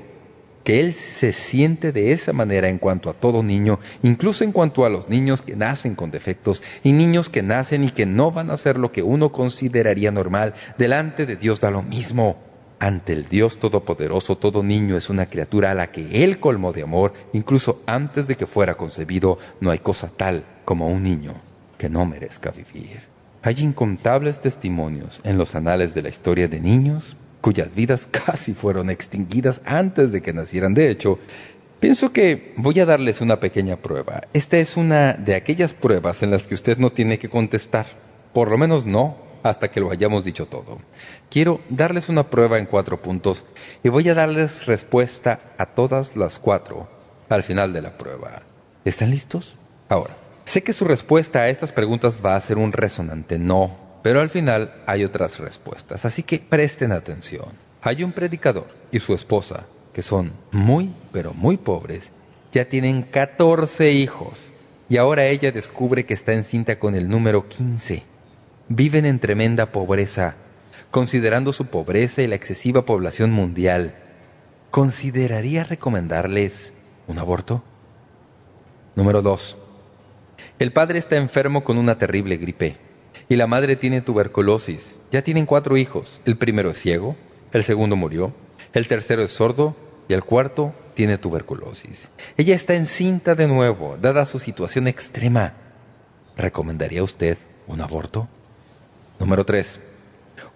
[0.63, 4.85] que Él se siente de esa manera en cuanto a todo niño, incluso en cuanto
[4.85, 8.49] a los niños que nacen con defectos y niños que nacen y que no van
[8.49, 10.53] a hacer lo que uno consideraría normal.
[10.77, 12.37] Delante de Dios da lo mismo.
[12.79, 16.81] Ante el Dios Todopoderoso todo niño es una criatura a la que Él colmó de
[16.81, 21.33] amor, incluso antes de que fuera concebido, no hay cosa tal como un niño
[21.77, 23.01] que no merezca vivir.
[23.41, 28.89] Hay incontables testimonios en los anales de la historia de niños cuyas vidas casi fueron
[28.89, 30.73] extinguidas antes de que nacieran.
[30.73, 31.19] De hecho,
[31.81, 34.21] pienso que voy a darles una pequeña prueba.
[34.31, 37.87] Esta es una de aquellas pruebas en las que usted no tiene que contestar.
[38.31, 40.77] Por lo menos no hasta que lo hayamos dicho todo.
[41.29, 43.43] Quiero darles una prueba en cuatro puntos
[43.83, 46.87] y voy a darles respuesta a todas las cuatro
[47.27, 48.43] al final de la prueba.
[48.85, 49.57] ¿Están listos?
[49.89, 54.21] Ahora, sé que su respuesta a estas preguntas va a ser un resonante no, pero
[54.21, 57.49] al final hay otras respuestas, así que presten atención.
[57.81, 62.11] Hay un predicador y su esposa, que son muy, pero muy pobres,
[62.51, 64.51] ya tienen 14 hijos
[64.89, 68.11] y ahora ella descubre que está encinta con el número 15
[68.75, 70.35] viven en tremenda pobreza,
[70.91, 73.95] considerando su pobreza y la excesiva población mundial,
[74.71, 76.73] ¿consideraría recomendarles
[77.07, 77.63] un aborto?
[78.95, 79.57] Número 2.
[80.61, 82.75] El padre está enfermo con una terrible gripe
[83.27, 84.99] y la madre tiene tuberculosis.
[85.11, 86.21] Ya tienen cuatro hijos.
[86.23, 87.15] El primero es ciego,
[87.51, 88.31] el segundo murió,
[88.71, 89.75] el tercero es sordo
[90.07, 92.09] y el cuarto tiene tuberculosis.
[92.37, 95.53] Ella está encinta de nuevo, dada su situación extrema.
[96.37, 98.27] ¿Recomendaría usted un aborto?
[99.19, 99.79] Número 3.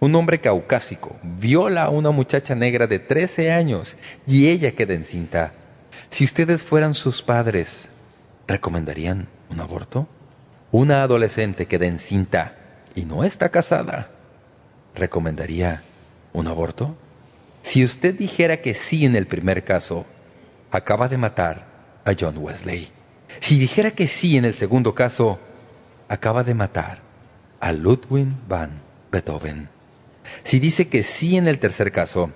[0.02, 3.98] Un hombre caucásico viola a una muchacha negra de 13 años
[4.28, 5.54] y ella queda encinta.
[6.12, 7.90] Si ustedes fueran sus padres,
[8.48, 10.08] ¿recomendarían un aborto?
[10.72, 12.56] Una adolescente queda encinta
[12.96, 14.12] y no está casada.
[14.96, 15.84] ¿Recomendaría
[16.34, 16.96] un aborto?
[17.62, 20.06] Si usted dijera que sí en el primer caso,
[20.72, 21.66] acaba de matar
[22.06, 22.92] a John Wesley.
[23.40, 25.40] Si dijera que sí en el segundo caso,
[26.08, 27.00] acaba de matar
[27.60, 28.82] a Ludwig van
[29.12, 29.70] Beethoven.
[30.44, 32.32] Si dice que sí en el tercer caso,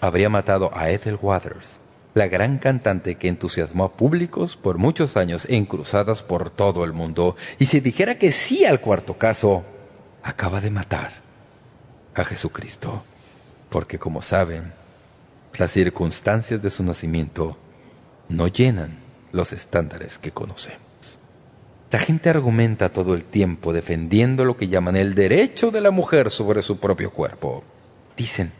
[0.00, 1.80] habría matado a Ethel Waters,
[2.18, 6.92] la gran cantante que entusiasmó a públicos por muchos años en cruzadas por todo el
[6.92, 7.36] mundo.
[7.58, 9.64] Y si dijera que sí al cuarto caso,
[10.22, 11.12] acaba de matar
[12.14, 13.04] a Jesucristo.
[13.70, 14.72] Porque como saben,
[15.56, 17.56] las circunstancias de su nacimiento
[18.28, 18.98] no llenan
[19.32, 20.80] los estándares que conocemos.
[21.90, 26.30] La gente argumenta todo el tiempo defendiendo lo que llaman el derecho de la mujer
[26.30, 27.62] sobre su propio cuerpo.
[28.16, 28.52] Dicen,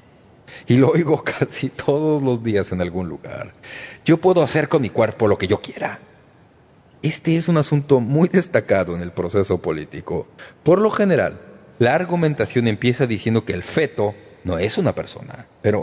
[0.67, 3.55] y lo oigo casi todos los días en algún lugar,
[4.05, 6.01] yo puedo hacer con mi cuerpo lo que yo quiera.
[7.03, 10.27] Este es un asunto muy destacado en el proceso político.
[10.65, 11.41] Por lo general,
[11.79, 15.47] la argumentación empieza diciendo que el feto no es una persona.
[15.63, 15.83] Pero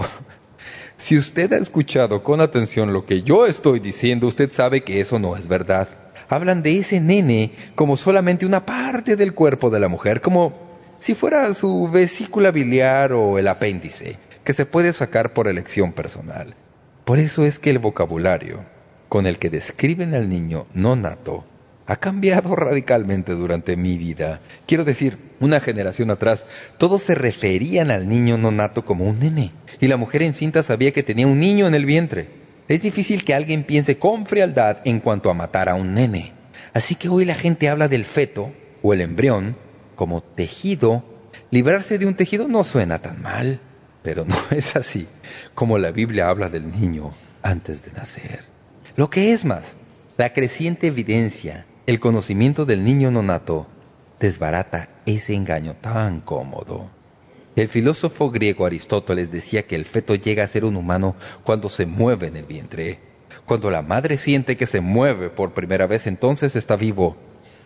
[0.97, 5.20] si usted ha escuchado con atención lo que yo estoy diciendo, usted sabe que eso
[5.20, 5.88] no es verdad.
[6.28, 10.53] Hablan de ese nene como solamente una parte del cuerpo de la mujer, como
[10.99, 16.55] si fuera su vesícula biliar o el apéndice, que se puede sacar por elección personal.
[17.03, 18.63] Por eso es que el vocabulario
[19.09, 21.45] con el que describen al niño no nato
[21.87, 24.39] ha cambiado radicalmente durante mi vida.
[24.65, 26.45] Quiero decir, una generación atrás,
[26.77, 30.91] todos se referían al niño no nato como un nene, y la mujer encinta sabía
[30.91, 32.29] que tenía un niño en el vientre.
[32.67, 36.33] Es difícil que alguien piense con frialdad en cuanto a matar a un nene.
[36.73, 39.55] Así que hoy la gente habla del feto o el embrión
[39.95, 41.03] como tejido.
[41.51, 43.59] Librarse de un tejido no suena tan mal,
[44.05, 45.07] pero no es así
[45.55, 48.45] como la Biblia habla del niño antes de nacer.
[48.95, 49.73] Lo que es más,
[50.15, 53.65] la creciente evidencia, el conocimiento del niño nonato,
[54.19, 56.91] desbarata ese engaño tan cómodo.
[57.55, 61.85] El filósofo griego Aristóteles decía que el feto llega a ser un humano cuando se
[61.87, 62.99] mueve en el vientre.
[63.45, 67.17] Cuando la madre siente que se mueve por primera vez, entonces está vivo.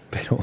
[0.09, 0.39] Pero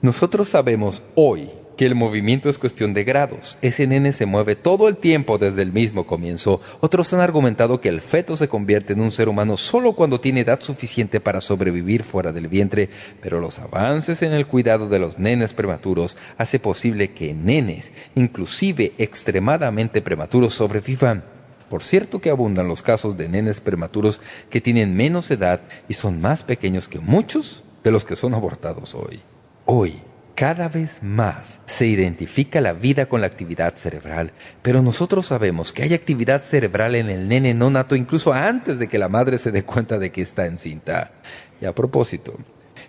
[0.00, 3.58] nosotros sabemos hoy que el movimiento es cuestión de grados.
[3.62, 6.60] Ese nene se mueve todo el tiempo desde el mismo comienzo.
[6.80, 10.40] Otros han argumentado que el feto se convierte en un ser humano solo cuando tiene
[10.40, 15.18] edad suficiente para sobrevivir fuera del vientre, pero los avances en el cuidado de los
[15.18, 21.24] nenes prematuros hace posible que nenes, inclusive extremadamente prematuros, sobrevivan.
[21.68, 24.20] Por cierto que abundan los casos de nenes prematuros
[24.50, 28.94] que tienen menos edad y son más pequeños que muchos de los que son abortados
[28.94, 29.20] hoy.
[29.64, 29.94] Hoy,
[30.34, 34.32] cada vez más se identifica la vida con la actividad cerebral,
[34.62, 38.88] pero nosotros sabemos que hay actividad cerebral en el nene no nato incluso antes de
[38.88, 41.12] que la madre se dé cuenta de que está encinta.
[41.60, 42.36] Y a propósito,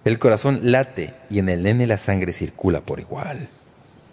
[0.04, 3.48] el corazón late y en el nene la sangre circula por igual.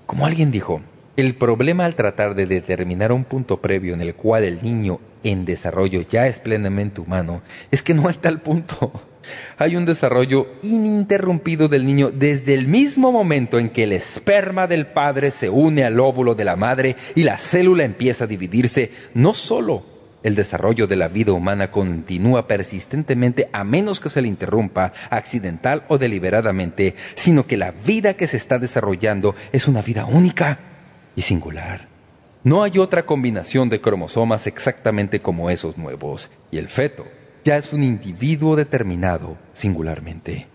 [0.06, 0.82] Como alguien dijo,
[1.16, 5.44] el problema al tratar de determinar un punto previo en el cual el niño en
[5.44, 8.92] desarrollo ya es plenamente humano es que no hay tal punto.
[9.58, 14.86] Hay un desarrollo ininterrumpido del niño desde el mismo momento en que el esperma del
[14.86, 18.90] padre se une al óvulo de la madre y la célula empieza a dividirse.
[19.14, 19.84] No solo
[20.22, 25.84] el desarrollo de la vida humana continúa persistentemente a menos que se le interrumpa, accidental
[25.88, 30.58] o deliberadamente, sino que la vida que se está desarrollando es una vida única
[31.16, 31.88] y singular.
[32.44, 37.06] No hay otra combinación de cromosomas exactamente como esos nuevos, y el feto
[37.44, 40.46] ya es un individuo determinado singularmente.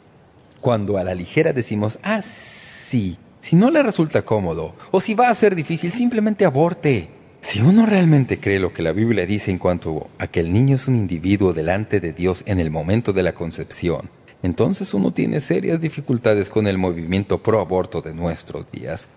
[0.61, 5.29] Cuando a la ligera decimos, ah, sí, si no le resulta cómodo, o si va
[5.29, 7.09] a ser difícil, simplemente aborte.
[7.41, 10.75] Si uno realmente cree lo que la Biblia dice en cuanto a que el niño
[10.75, 14.09] es un individuo delante de Dios en el momento de la concepción,
[14.43, 19.07] entonces uno tiene serias dificultades con el movimiento pro aborto de nuestros días.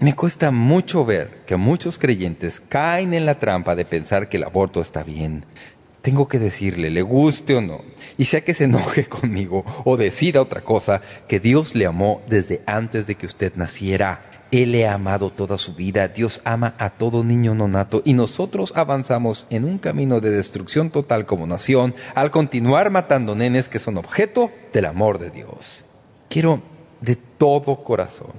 [0.00, 4.44] Me cuesta mucho ver que muchos creyentes caen en la trampa de pensar que el
[4.44, 5.44] aborto está bien.
[6.02, 7.82] Tengo que decirle, le guste o no,
[8.16, 12.62] y sea que se enoje conmigo o decida otra cosa, que Dios le amó desde
[12.66, 14.26] antes de que usted naciera.
[14.50, 18.72] Él le ha amado toda su vida, Dios ama a todo niño nonato y nosotros
[18.74, 23.96] avanzamos en un camino de destrucción total como nación al continuar matando nenes que son
[23.96, 25.84] objeto del amor de Dios.
[26.28, 26.62] Quiero
[27.00, 28.32] de todo corazón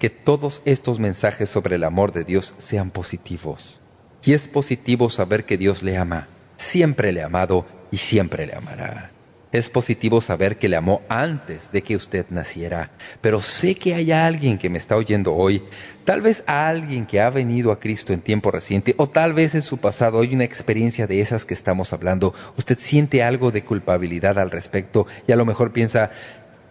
[0.00, 3.78] que todos estos mensajes sobre el amor de Dios sean positivos.
[4.24, 6.28] Y es positivo saber que Dios le ama
[6.62, 9.10] siempre le ha amado y siempre le amará.
[9.52, 12.90] Es positivo saber que le amó antes de que usted naciera,
[13.20, 15.62] pero sé que hay alguien que me está oyendo hoy,
[16.06, 19.54] tal vez a alguien que ha venido a Cristo en tiempo reciente, o tal vez
[19.54, 22.32] en su pasado hay una experiencia de esas que estamos hablando.
[22.56, 26.12] Usted siente algo de culpabilidad al respecto y a lo mejor piensa,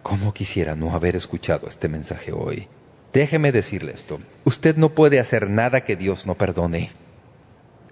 [0.02, 2.66] ¿cómo quisiera no haber escuchado este mensaje hoy?
[3.12, 6.90] Déjeme decirle esto, usted no puede hacer nada que Dios no perdone.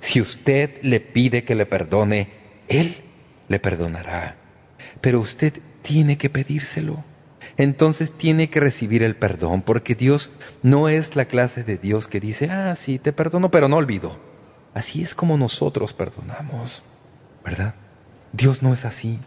[0.00, 2.28] Si usted le pide que le perdone,
[2.68, 2.96] Él
[3.48, 4.36] le perdonará.
[5.00, 7.04] Pero usted tiene que pedírselo.
[7.56, 10.30] Entonces tiene que recibir el perdón, porque Dios
[10.62, 14.18] no es la clase de Dios que dice, ah, sí, te perdono, pero no olvido.
[14.72, 16.82] Así es como nosotros perdonamos,
[17.44, 17.74] ¿verdad?
[18.32, 19.18] Dios no es así.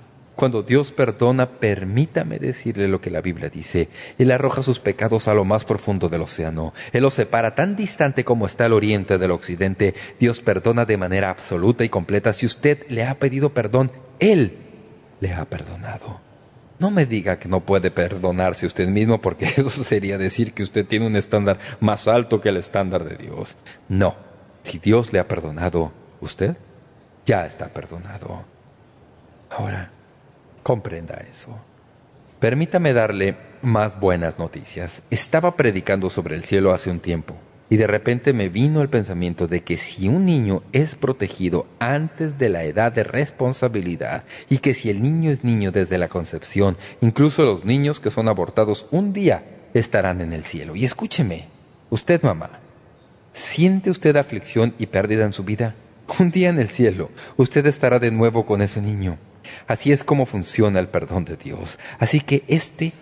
[0.44, 3.88] Cuando Dios perdona, permítame decirle lo que la Biblia dice.
[4.18, 6.74] Él arroja sus pecados a lo más profundo del océano.
[6.92, 9.96] Él los separa tan distante como está el oriente del occidente.
[10.20, 12.34] Dios perdona de manera absoluta y completa.
[12.34, 13.90] Si usted le ha pedido perdón,
[14.20, 14.58] Él
[15.22, 16.20] le ha perdonado.
[16.78, 20.86] No me diga que no puede perdonarse usted mismo porque eso sería decir que usted
[20.86, 23.56] tiene un estándar más alto que el estándar de Dios.
[23.88, 24.18] No.
[24.64, 26.58] Si Dios le ha perdonado, usted
[27.26, 28.44] ya está perdonado.
[29.50, 29.90] Ahora,
[30.64, 31.58] comprenda eso.
[32.40, 35.02] Permítame darle más buenas noticias.
[35.10, 37.36] Estaba predicando sobre el cielo hace un tiempo
[37.70, 42.38] y de repente me vino el pensamiento de que si un niño es protegido antes
[42.38, 46.78] de la edad de responsabilidad y que si el niño es niño desde la concepción,
[47.02, 49.44] incluso los niños que son abortados un día
[49.74, 50.76] estarán en el cielo.
[50.76, 51.48] Y escúcheme,
[51.90, 52.60] usted mamá,
[53.32, 55.76] ¿siente usted aflicción y pérdida en su vida?
[56.20, 59.18] Un día en el cielo, usted estará de nuevo con ese niño.
[59.68, 61.80] Así es como funciona el perdón de Dios.
[62.00, 62.94] Así que este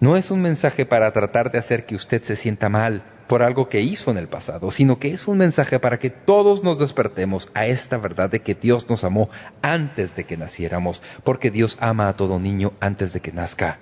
[0.00, 3.68] no es un mensaje para tratar de hacer que usted se sienta mal por algo
[3.68, 7.50] que hizo en el pasado, sino que es un mensaje para que todos nos despertemos
[7.54, 9.28] a esta verdad de que Dios nos amó
[9.60, 13.78] antes de que naciéramos, porque Dios ama a todo niño antes de que nazca.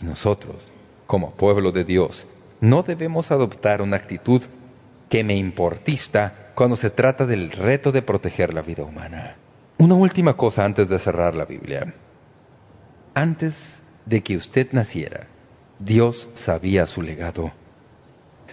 [0.00, 0.56] Y nosotros,
[1.06, 2.26] como pueblo de Dios,
[2.60, 4.42] no debemos adoptar una actitud
[5.08, 9.36] que me importista cuando se trata del reto de proteger la vida humana.
[9.78, 11.92] Una última cosa antes de cerrar la Biblia.
[13.12, 15.26] Antes de que usted naciera,
[15.78, 17.52] Dios sabía su legado.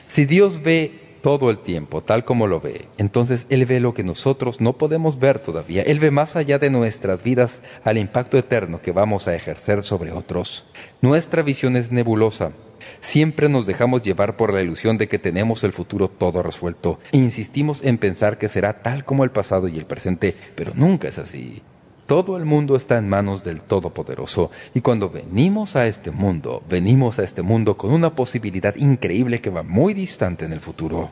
[0.07, 4.03] Si Dios ve todo el tiempo tal como lo ve, entonces Él ve lo que
[4.03, 5.83] nosotros no podemos ver todavía.
[5.83, 10.11] Él ve más allá de nuestras vidas al impacto eterno que vamos a ejercer sobre
[10.11, 10.65] otros.
[11.01, 12.51] Nuestra visión es nebulosa.
[12.99, 16.99] Siempre nos dejamos llevar por la ilusión de que tenemos el futuro todo resuelto.
[17.11, 21.17] Insistimos en pensar que será tal como el pasado y el presente, pero nunca es
[21.17, 21.61] así.
[22.05, 27.17] Todo el mundo está en manos del Todopoderoso y cuando venimos a este mundo, venimos
[27.17, 31.11] a este mundo con una posibilidad increíble que va muy distante en el futuro.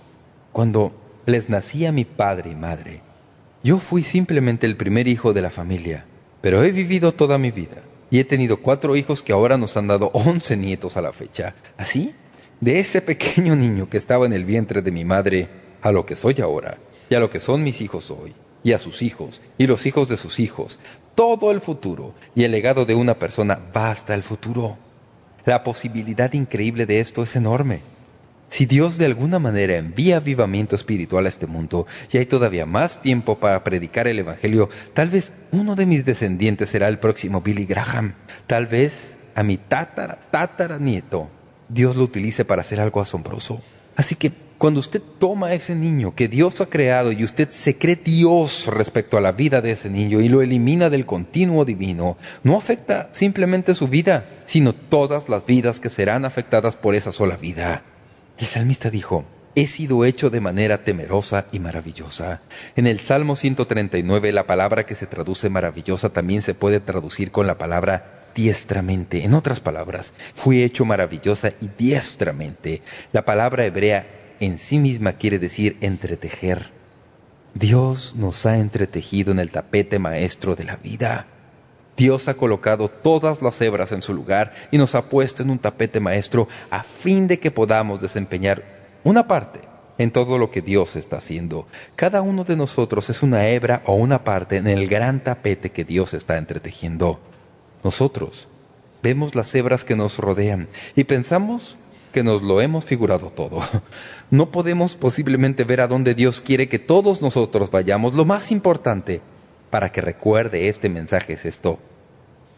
[0.52, 0.94] Cuando
[1.26, 3.02] les nací a mi padre y madre,
[3.64, 6.06] yo fui simplemente el primer hijo de la familia,
[6.42, 9.88] pero he vivido toda mi vida y he tenido cuatro hijos que ahora nos han
[9.88, 11.56] dado once nietos a la fecha.
[11.78, 12.14] Así,
[12.60, 15.50] de ese pequeño niño que estaba en el vientre de mi madre
[15.82, 16.78] a lo que soy ahora
[17.10, 20.08] y a lo que son mis hijos hoy y a sus hijos, y los hijos
[20.08, 20.78] de sus hijos,
[21.16, 24.78] todo el futuro, y el legado de una persona va hasta el futuro.
[25.46, 27.82] La posibilidad increíble de esto es enorme.
[28.52, 33.02] Si Dios de alguna manera envía avivamiento espiritual a este mundo y hay todavía más
[33.02, 37.66] tiempo para predicar el Evangelio, tal vez uno de mis descendientes será el próximo Billy
[37.66, 38.14] Graham.
[38.48, 41.30] Tal vez a mi tátara, tátara nieto,
[41.70, 43.62] Dios lo utilice para hacer algo asombroso.
[43.96, 47.78] Así que cuando usted toma a ese niño que Dios ha creado y usted se
[47.78, 52.18] cree Dios respecto a la vida de ese niño y lo elimina del continuo divino,
[52.44, 57.38] no afecta simplemente su vida, sino todas las vidas que serán afectadas por esa sola
[57.38, 57.86] vida.
[58.38, 59.26] El salmista dijo,
[59.56, 62.42] he sido hecho de manera temerosa y maravillosa.
[62.76, 67.48] En el Salmo 139 la palabra que se traduce maravillosa también se puede traducir con
[67.48, 69.24] la palabra diestramente.
[69.24, 72.82] En otras palabras, fui hecho maravillosa y diestramente.
[73.12, 76.72] La palabra hebrea en sí misma quiere decir entretejer.
[77.54, 81.28] Dios nos ha entretejido en el tapete maestro de la vida.
[82.02, 85.60] Dios ha colocado todas las hebras en su lugar y nos ha puesto en un
[85.60, 88.64] tapete maestro a fin de que podamos desempeñar
[89.04, 89.60] una parte
[90.00, 91.68] en todo lo que Dios está haciendo.
[91.96, 95.86] Cada uno de nosotros es una hebra o una parte en el gran tapete que
[95.86, 97.20] Dios está entretejiendo.
[97.84, 98.48] Nosotros
[99.04, 101.78] vemos las hebras que nos rodean y pensamos
[102.12, 103.62] que nos lo hemos figurado todo.
[104.32, 108.16] No podemos posiblemente ver a dónde Dios quiere que todos nosotros vayamos.
[108.16, 109.22] Lo más importante
[109.70, 111.80] para que recuerde este mensaje es esto.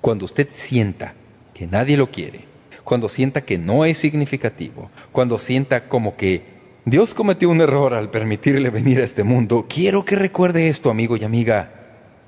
[0.04, 1.14] Cuando usted sienta
[1.54, 2.44] que nadie lo quiere,
[2.84, 6.44] cuando sienta que no es significativo, cuando sienta como que
[6.84, 11.16] Dios cometió un error al permitirle venir a este mundo, quiero que recuerde esto, amigo
[11.16, 11.72] y amiga.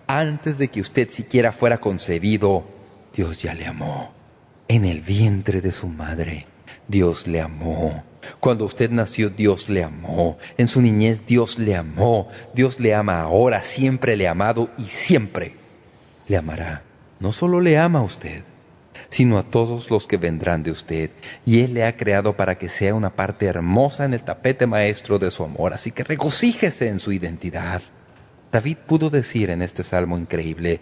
[0.08, 2.64] Antes de que usted siquiera fuera concebido,
[3.14, 4.14] Dios ya le amó.
[4.70, 6.48] En el vientre de su madre,
[6.88, 8.06] Dios le amó.
[8.40, 10.38] Cuando usted nació, Dios le amó.
[10.58, 12.30] En su niñez, Dios le amó.
[12.54, 15.56] Dios le ama ahora, siempre le ha amado y siempre
[16.30, 16.85] le amará.
[17.20, 18.44] No solo le ama a usted,
[19.10, 21.12] sino a todos los que vendrán de usted.
[21.46, 25.20] Y Él le ha creado para que sea una parte hermosa en el tapete maestro
[25.20, 25.74] de su amor.
[25.74, 27.82] Así que regocíjese en su identidad.
[28.52, 30.80] David pudo decir en este salmo increíble,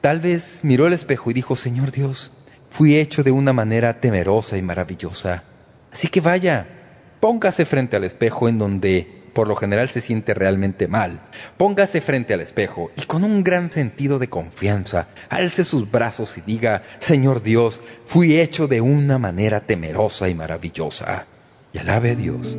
[0.00, 2.30] tal vez miró el espejo y dijo, Señor Dios,
[2.70, 5.42] fui hecho de una manera temerosa y maravillosa.
[5.90, 6.78] Así que vaya,
[7.20, 11.20] Póngase frente al espejo en donde por lo general se siente realmente mal.
[11.56, 16.40] Póngase frente al espejo y con un gran sentido de confianza, alce sus brazos y
[16.42, 21.26] diga, Señor Dios, fui hecho de una manera temerosa y maravillosa.
[21.72, 22.56] Y alabe a Dios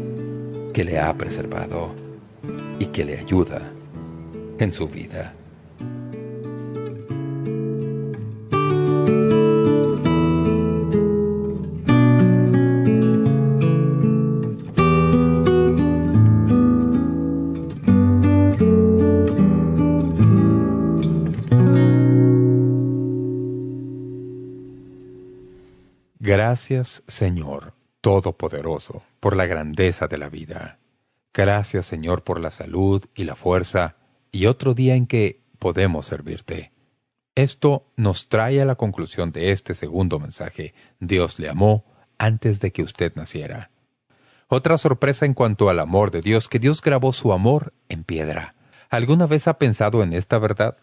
[0.74, 1.96] que le ha preservado
[2.80, 3.62] y que le ayuda
[4.60, 5.34] en su vida.
[26.50, 30.80] Gracias, Señor Todopoderoso, por la grandeza de la vida.
[31.32, 33.98] Gracias, Señor, por la salud y la fuerza
[34.32, 36.72] y otro día en que podemos servirte.
[37.36, 40.74] Esto nos trae a la conclusión de este segundo mensaje.
[41.00, 41.86] Dios le amó
[42.18, 43.70] antes de que usted naciera.
[44.48, 48.56] Otra sorpresa en cuanto al amor de Dios, que Dios grabó su amor en piedra.
[48.90, 50.78] ¿Alguna vez ha pensado en esta verdad?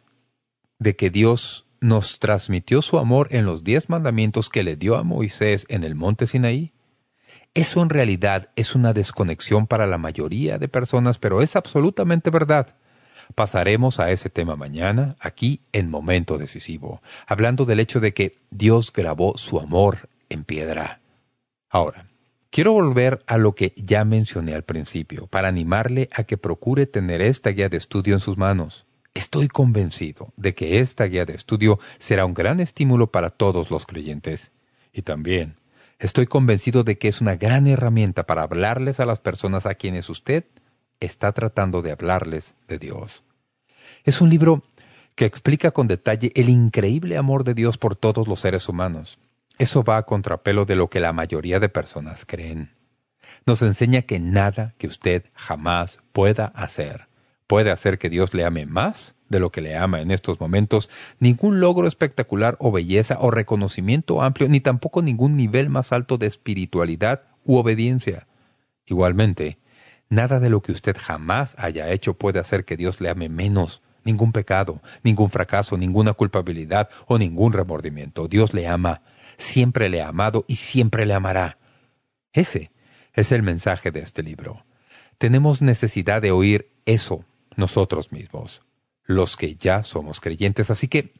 [0.79, 5.03] De que Dios nos transmitió su amor en los diez mandamientos que le dio a
[5.03, 6.73] Moisés en el monte Sinaí.
[7.55, 12.77] Eso en realidad es una desconexión para la mayoría de personas, pero es absolutamente verdad.
[13.35, 18.93] Pasaremos a ese tema mañana, aquí en Momento Decisivo, hablando del hecho de que Dios
[18.93, 21.01] grabó su amor en piedra.
[21.69, 22.07] Ahora,
[22.51, 27.21] quiero volver a lo que ya mencioné al principio, para animarle a que procure tener
[27.21, 28.86] esta guía de estudio en sus manos.
[29.17, 33.87] Estoy convencido de que esta guía de estudio será un gran estímulo para todos los
[33.87, 34.53] creyentes.
[34.93, 35.57] Y también
[35.99, 40.11] estoy convencido de que es una gran herramienta para hablarles a las personas a quienes
[40.11, 40.45] usted
[41.01, 43.25] está tratando de hablarles de Dios.
[44.05, 44.65] Es un libro
[45.15, 49.19] que explica con detalle el increíble amor de Dios por todos los seres humanos.
[49.57, 52.75] Eso va a contrapelo de lo que la mayoría de personas creen.
[53.47, 57.09] Nos enseña que nada que usted jamás pueda hacer
[57.47, 60.89] puede hacer que Dios le ame más de lo que le ama en estos momentos,
[61.19, 66.27] ningún logro espectacular o belleza o reconocimiento amplio, ni tampoco ningún nivel más alto de
[66.27, 68.29] espiritualidad u obediencia.
[68.87, 69.59] Igualmente,
[70.09, 73.83] Nada de lo que usted jamás haya hecho puede hacer que Dios le ame menos.
[74.05, 78.29] Ningún pecado, ningún fracaso, ninguna culpabilidad o ningún remordimiento.
[78.29, 79.03] Dios le ama,
[79.37, 81.59] siempre le ha amado y siempre le amará.
[82.33, 82.71] Ese
[83.15, 84.65] es el mensaje de este libro.
[85.19, 87.25] Tenemos necesidad de oír eso
[87.57, 88.63] nosotros mismos,
[89.05, 90.71] los que ya somos creyentes.
[90.71, 91.15] Así que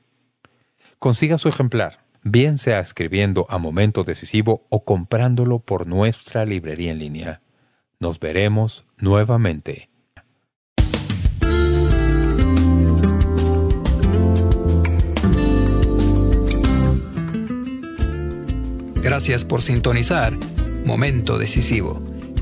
[0.99, 6.99] consiga su ejemplar, bien sea escribiendo a momento decisivo o comprándolo por nuestra librería en
[6.99, 7.43] línea.
[7.99, 9.91] Nos veremos nuevamente.
[19.07, 20.37] Gracias por sintonizar
[20.85, 22.16] Momento Decisivo.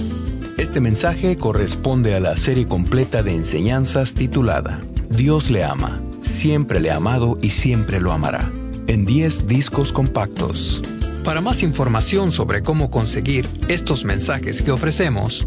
[0.56, 6.90] Este mensaje corresponde a la serie completa de enseñanzas titulada Dios le ama, siempre le
[6.90, 8.50] ha amado y siempre lo amará,
[8.86, 10.82] en 10 discos compactos.
[11.24, 15.46] Para más información sobre cómo conseguir estos mensajes que ofrecemos,